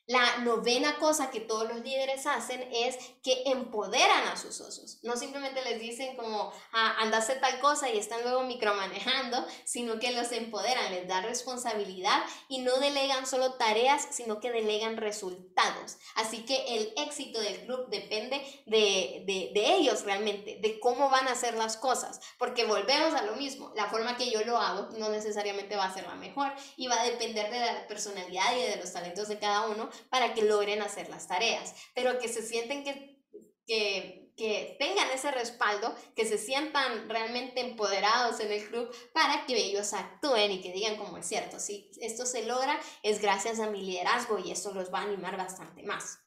La 0.07 0.37
novena 0.37 0.95
cosa 0.99 1.31
que 1.31 1.41
todos 1.41 1.67
los 1.67 1.81
líderes 1.81 2.25
hacen 2.27 2.65
es 2.71 2.97
que 3.21 3.43
empoderan 3.47 4.27
a 4.27 4.37
sus 4.37 4.55
socios. 4.55 4.99
No 5.03 5.17
simplemente 5.17 5.61
les 5.65 5.81
dicen 5.81 6.15
como, 6.15 6.53
ah, 6.71 6.95
anda 6.99 7.17
a 7.17 7.19
hacer 7.19 7.41
tal 7.41 7.59
cosa 7.59 7.89
y 7.89 7.97
están 7.97 8.21
luego 8.21 8.43
micromanejando, 8.43 9.45
sino 9.65 9.99
que 9.99 10.13
los 10.13 10.31
empoderan, 10.31 10.93
les 10.93 11.09
dan 11.09 11.25
responsabilidad 11.25 12.23
y 12.47 12.59
no 12.59 12.77
delegan 12.77 13.27
solo 13.27 13.55
tareas, 13.55 14.07
sino 14.11 14.39
que 14.39 14.49
delegan 14.49 14.95
resultados. 14.95 15.97
Así 16.15 16.45
que 16.45 16.77
el 16.77 16.93
éxito 16.95 17.41
del 17.41 17.65
club 17.65 17.89
depende 17.89 18.37
de, 18.65 19.23
de, 19.25 19.51
de 19.53 19.73
ellos 19.75 20.05
realmente, 20.05 20.57
de 20.61 20.79
cómo 20.79 21.09
van 21.09 21.27
a 21.27 21.33
hacer 21.33 21.55
las 21.55 21.75
cosas. 21.75 22.21
Porque 22.37 22.63
volvemos 22.63 23.13
a 23.13 23.23
lo 23.23 23.35
mismo, 23.35 23.73
la 23.75 23.87
forma 23.87 24.15
que 24.15 24.31
yo 24.31 24.41
lo 24.45 24.57
hago 24.57 24.87
no 24.97 25.09
necesariamente 25.09 25.75
va 25.75 25.83
a 25.83 25.93
ser 25.93 26.07
la 26.07 26.15
mejor 26.15 26.53
y 26.77 26.87
va 26.87 27.01
a 27.01 27.03
depender 27.03 27.51
de 27.51 27.59
la 27.59 27.87
personalidad 27.87 28.55
y 28.55 28.61
de 28.61 28.77
los 28.77 28.93
talentos 28.93 29.27
de 29.27 29.37
cada 29.37 29.67
uno 29.67 29.89
para 30.09 30.33
que 30.33 30.43
logren 30.43 30.81
hacer 30.81 31.09
las 31.09 31.27
tareas, 31.27 31.73
pero 31.93 32.19
que 32.19 32.27
se 32.27 32.41
sienten 32.41 32.83
que, 32.83 33.21
que, 33.65 34.31
que 34.37 34.75
tengan 34.79 35.09
ese 35.09 35.31
respaldo, 35.31 35.93
que 36.15 36.25
se 36.25 36.37
sientan 36.37 37.09
realmente 37.09 37.59
empoderados 37.59 38.39
en 38.39 38.51
el 38.51 38.67
club 38.67 38.95
para 39.13 39.45
que 39.45 39.55
ellos 39.55 39.93
actúen 39.93 40.51
y 40.51 40.61
que 40.61 40.71
digan 40.71 40.97
como 40.97 41.17
es 41.17 41.27
cierto, 41.27 41.59
si 41.59 41.91
esto 42.01 42.25
se 42.25 42.45
logra 42.45 42.79
es 43.01 43.21
gracias 43.21 43.59
a 43.59 43.69
mi 43.69 43.81
liderazgo 43.81 44.37
y 44.39 44.51
esto 44.51 44.73
los 44.73 44.93
va 44.93 44.99
a 44.99 45.03
animar 45.03 45.37
bastante 45.37 45.83
más. 45.83 46.19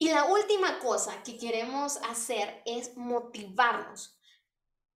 Y 0.00 0.10
la 0.10 0.26
última 0.26 0.78
cosa 0.78 1.22
que 1.24 1.38
queremos 1.38 1.96
hacer 2.08 2.62
es 2.64 2.96
motivarnos. 2.96 4.16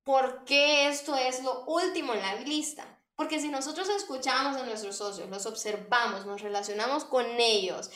¿Por 0.04 0.44
qué 0.44 0.88
esto 0.88 1.16
es 1.16 1.42
lo 1.42 1.64
último 1.64 2.14
en 2.14 2.22
la 2.22 2.34
lista? 2.36 3.01
Porque 3.16 3.40
si 3.40 3.48
nosotros 3.48 3.88
escuchamos 3.90 4.56
a 4.56 4.64
nuestros 4.64 4.96
socios, 4.96 5.28
los 5.28 5.44
observamos, 5.46 6.24
nos 6.24 6.40
relacionamos 6.40 7.04
con 7.04 7.26
ellos, 7.38 7.90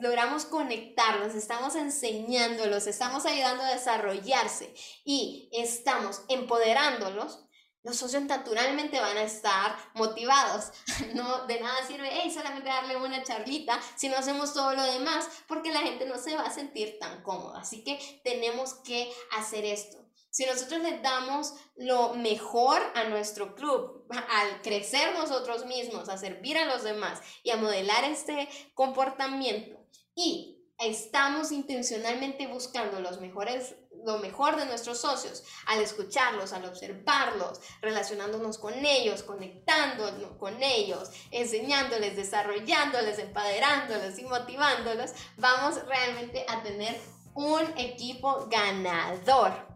logramos 0.00 0.44
conectarlos, 0.44 1.34
estamos 1.34 1.74
enseñándolos, 1.74 2.86
estamos 2.86 3.24
ayudando 3.24 3.64
a 3.64 3.74
desarrollarse 3.74 4.74
y 5.04 5.48
estamos 5.52 6.22
empoderándolos, 6.28 7.46
los 7.86 7.98
socios 7.98 8.24
naturalmente 8.24 8.98
van 8.98 9.16
a 9.16 9.22
estar 9.22 9.76
motivados. 9.94 10.72
No 11.14 11.46
de 11.46 11.60
nada 11.60 11.86
sirve, 11.86 12.08
hey, 12.10 12.30
solamente 12.30 12.68
darle 12.68 12.96
una 12.96 13.22
charlita 13.22 13.80
si 13.94 14.08
no 14.08 14.16
hacemos 14.16 14.52
todo 14.52 14.74
lo 14.74 14.82
demás, 14.82 15.28
porque 15.46 15.72
la 15.72 15.80
gente 15.80 16.04
no 16.04 16.18
se 16.18 16.34
va 16.34 16.42
a 16.42 16.52
sentir 16.52 16.98
tan 16.98 17.22
cómoda. 17.22 17.60
Así 17.60 17.84
que 17.84 18.20
tenemos 18.24 18.74
que 18.74 19.10
hacer 19.38 19.64
esto. 19.64 20.05
Si 20.36 20.44
nosotros 20.44 20.82
les 20.82 21.00
damos 21.00 21.54
lo 21.76 22.12
mejor 22.12 22.78
a 22.94 23.04
nuestro 23.04 23.54
club, 23.54 24.04
al 24.10 24.60
crecer 24.60 25.14
nosotros 25.14 25.64
mismos, 25.64 26.10
a 26.10 26.18
servir 26.18 26.58
a 26.58 26.66
los 26.66 26.82
demás 26.82 27.22
y 27.42 27.52
a 27.52 27.56
modelar 27.56 28.04
este 28.04 28.46
comportamiento, 28.74 29.80
y 30.14 30.58
estamos 30.78 31.52
intencionalmente 31.52 32.48
buscando 32.48 33.00
los 33.00 33.18
mejores, 33.18 33.76
lo 34.04 34.18
mejor 34.18 34.56
de 34.56 34.66
nuestros 34.66 35.00
socios, 35.00 35.42
al 35.68 35.80
escucharlos, 35.80 36.52
al 36.52 36.66
observarlos, 36.66 37.62
relacionándonos 37.80 38.58
con 38.58 38.74
ellos, 38.84 39.22
conectándonos 39.22 40.36
con 40.36 40.62
ellos, 40.62 41.12
enseñándoles, 41.30 42.14
desarrollándoles, 42.14 43.18
empoderándolos 43.20 44.18
y 44.18 44.24
motivándolos, 44.26 45.12
vamos 45.38 45.82
realmente 45.86 46.44
a 46.46 46.62
tener 46.62 47.00
un 47.32 47.62
equipo 47.78 48.46
ganador. 48.50 49.75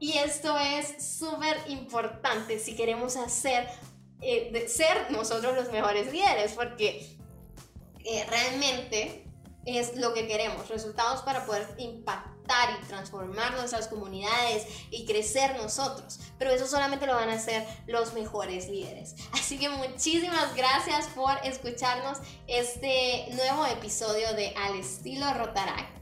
Y 0.00 0.16
esto 0.16 0.58
es 0.58 1.18
súper 1.18 1.58
importante 1.68 2.58
si 2.58 2.74
queremos 2.74 3.16
hacer, 3.16 3.68
eh, 4.22 4.66
ser 4.66 5.10
nosotros 5.10 5.54
los 5.54 5.70
mejores 5.70 6.10
líderes, 6.10 6.54
porque 6.54 7.18
eh, 8.04 8.24
realmente 8.28 9.26
es 9.66 9.96
lo 9.96 10.14
que 10.14 10.26
queremos, 10.26 10.68
resultados 10.68 11.20
para 11.20 11.44
poder 11.44 11.68
impactar 11.76 12.78
y 12.80 12.86
transformar 12.86 13.52
nuestras 13.52 13.88
comunidades 13.88 14.66
y 14.90 15.04
crecer 15.04 15.54
nosotros. 15.56 16.18
Pero 16.38 16.50
eso 16.50 16.66
solamente 16.66 17.06
lo 17.06 17.14
van 17.14 17.28
a 17.28 17.34
hacer 17.34 17.66
los 17.86 18.14
mejores 18.14 18.68
líderes. 18.68 19.14
Así 19.32 19.58
que 19.58 19.68
muchísimas 19.68 20.56
gracias 20.56 21.08
por 21.08 21.32
escucharnos 21.44 22.18
este 22.46 23.28
nuevo 23.32 23.66
episodio 23.66 24.32
de 24.34 24.54
Al 24.56 24.76
estilo 24.76 25.32
Rotaract. 25.34 25.99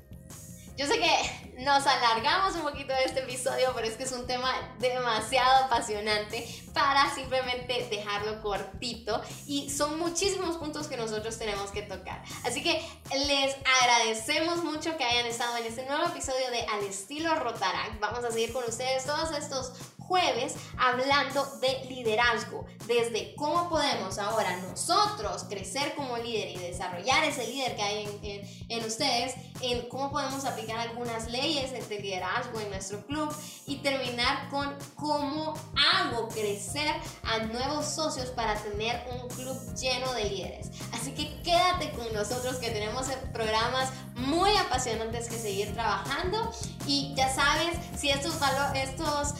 Yo 0.78 0.86
sé 0.86 1.00
que 1.00 1.64
nos 1.64 1.84
alargamos 1.88 2.54
un 2.54 2.62
poquito 2.62 2.92
de 2.92 3.02
este 3.02 3.18
episodio, 3.18 3.72
pero 3.74 3.88
es 3.88 3.96
que 3.96 4.04
es 4.04 4.12
un 4.12 4.28
tema 4.28 4.48
demasiado 4.78 5.64
apasionante 5.64 6.46
para 6.72 7.12
simplemente 7.12 7.88
dejarlo 7.90 8.40
cortito 8.40 9.20
y 9.44 9.68
son 9.70 9.98
muchísimos 9.98 10.56
puntos 10.56 10.86
que 10.86 10.96
nosotros 10.96 11.36
tenemos 11.36 11.72
que 11.72 11.82
tocar. 11.82 12.22
Así 12.44 12.62
que 12.62 12.80
les 13.26 13.56
agradecemos 13.82 14.62
mucho 14.62 14.96
que 14.96 15.02
hayan 15.02 15.26
estado 15.26 15.56
en 15.56 15.64
este 15.64 15.84
nuevo 15.84 16.06
episodio 16.06 16.48
de 16.52 16.60
Al 16.66 16.84
estilo 16.84 17.34
Rotaract. 17.34 17.98
Vamos 17.98 18.24
a 18.24 18.30
seguir 18.30 18.52
con 18.52 18.62
ustedes 18.62 19.04
todos 19.04 19.32
estos 19.36 19.72
jueves 20.08 20.54
hablando 20.78 21.44
de 21.60 21.84
liderazgo, 21.90 22.64
desde 22.86 23.34
cómo 23.36 23.68
podemos 23.68 24.18
ahora 24.18 24.56
nosotros 24.56 25.44
crecer 25.50 25.94
como 25.94 26.16
líder 26.16 26.48
y 26.48 26.56
desarrollar 26.56 27.24
ese 27.24 27.46
líder 27.46 27.76
que 27.76 27.82
hay 27.82 28.18
en, 28.22 28.48
en, 28.70 28.84
ustedes, 28.86 29.34
en 29.62 29.88
cómo 29.88 30.10
podemos 30.10 30.44
aplicar 30.44 30.78
algunas 30.78 31.30
leyes 31.30 31.88
de 31.88 31.98
liderazgo 32.00 32.60
en 32.60 32.70
nuestro 32.70 33.04
club 33.06 33.34
y 33.66 33.76
terminar 33.76 34.48
con 34.50 34.74
cómo 34.94 35.54
hago 35.94 36.28
crecer 36.28 36.94
a 37.24 37.38
nuevos 37.46 37.86
socios 37.86 38.28
para 38.30 38.54
tener 38.56 39.04
un 39.12 39.28
club 39.28 39.56
lleno 39.74 40.12
de 40.14 40.24
líderes. 40.24 40.70
Así 40.92 41.12
que 41.12 41.40
quédate 41.42 41.90
con 41.92 42.12
nosotros 42.12 42.56
que 42.56 42.70
tenemos 42.70 43.06
programas 43.32 43.90
muy 44.14 44.56
apasionantes 44.56 45.28
que 45.28 45.38
seguir 45.38 45.72
trabajando 45.74 46.50
y 46.86 47.14
ya 47.16 47.32
sabes, 47.32 47.76
si 47.96 48.10
estos, 48.10 48.34
estos 48.74 49.34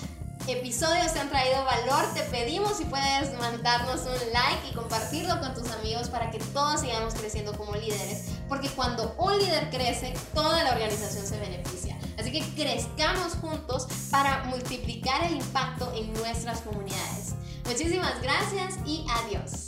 episodios 0.53 1.13
te 1.13 1.21
han 1.21 1.29
traído 1.29 1.65
valor, 1.65 2.05
te 2.15 2.23
pedimos 2.23 2.77
si 2.79 2.85
puedes 2.85 3.33
mandarnos 3.39 4.01
un 4.01 4.33
like 4.33 4.69
y 4.71 4.75
compartirlo 4.75 5.39
con 5.41 5.55
tus 5.55 5.71
amigos 5.73 6.09
para 6.09 6.31
que 6.31 6.39
todos 6.39 6.81
sigamos 6.81 7.15
creciendo 7.15 7.53
como 7.57 7.75
líderes. 7.75 8.27
Porque 8.49 8.69
cuando 8.71 9.15
un 9.19 9.39
líder 9.39 9.71
crece, 9.71 10.15
toda 10.35 10.65
la 10.65 10.73
organización 10.73 11.27
se 11.27 11.39
beneficia. 11.39 11.99
Así 12.19 12.33
que 12.33 12.41
crezcamos 12.55 13.35
juntos 13.35 13.87
para 14.11 14.45
multiplicar 14.45 15.25
el 15.25 15.37
impacto 15.37 15.93
en 15.95 16.13
nuestras 16.15 16.61
comunidades. 16.61 17.35
Muchísimas 17.65 18.21
gracias 18.23 18.79
y 18.87 19.05
adiós. 19.09 19.68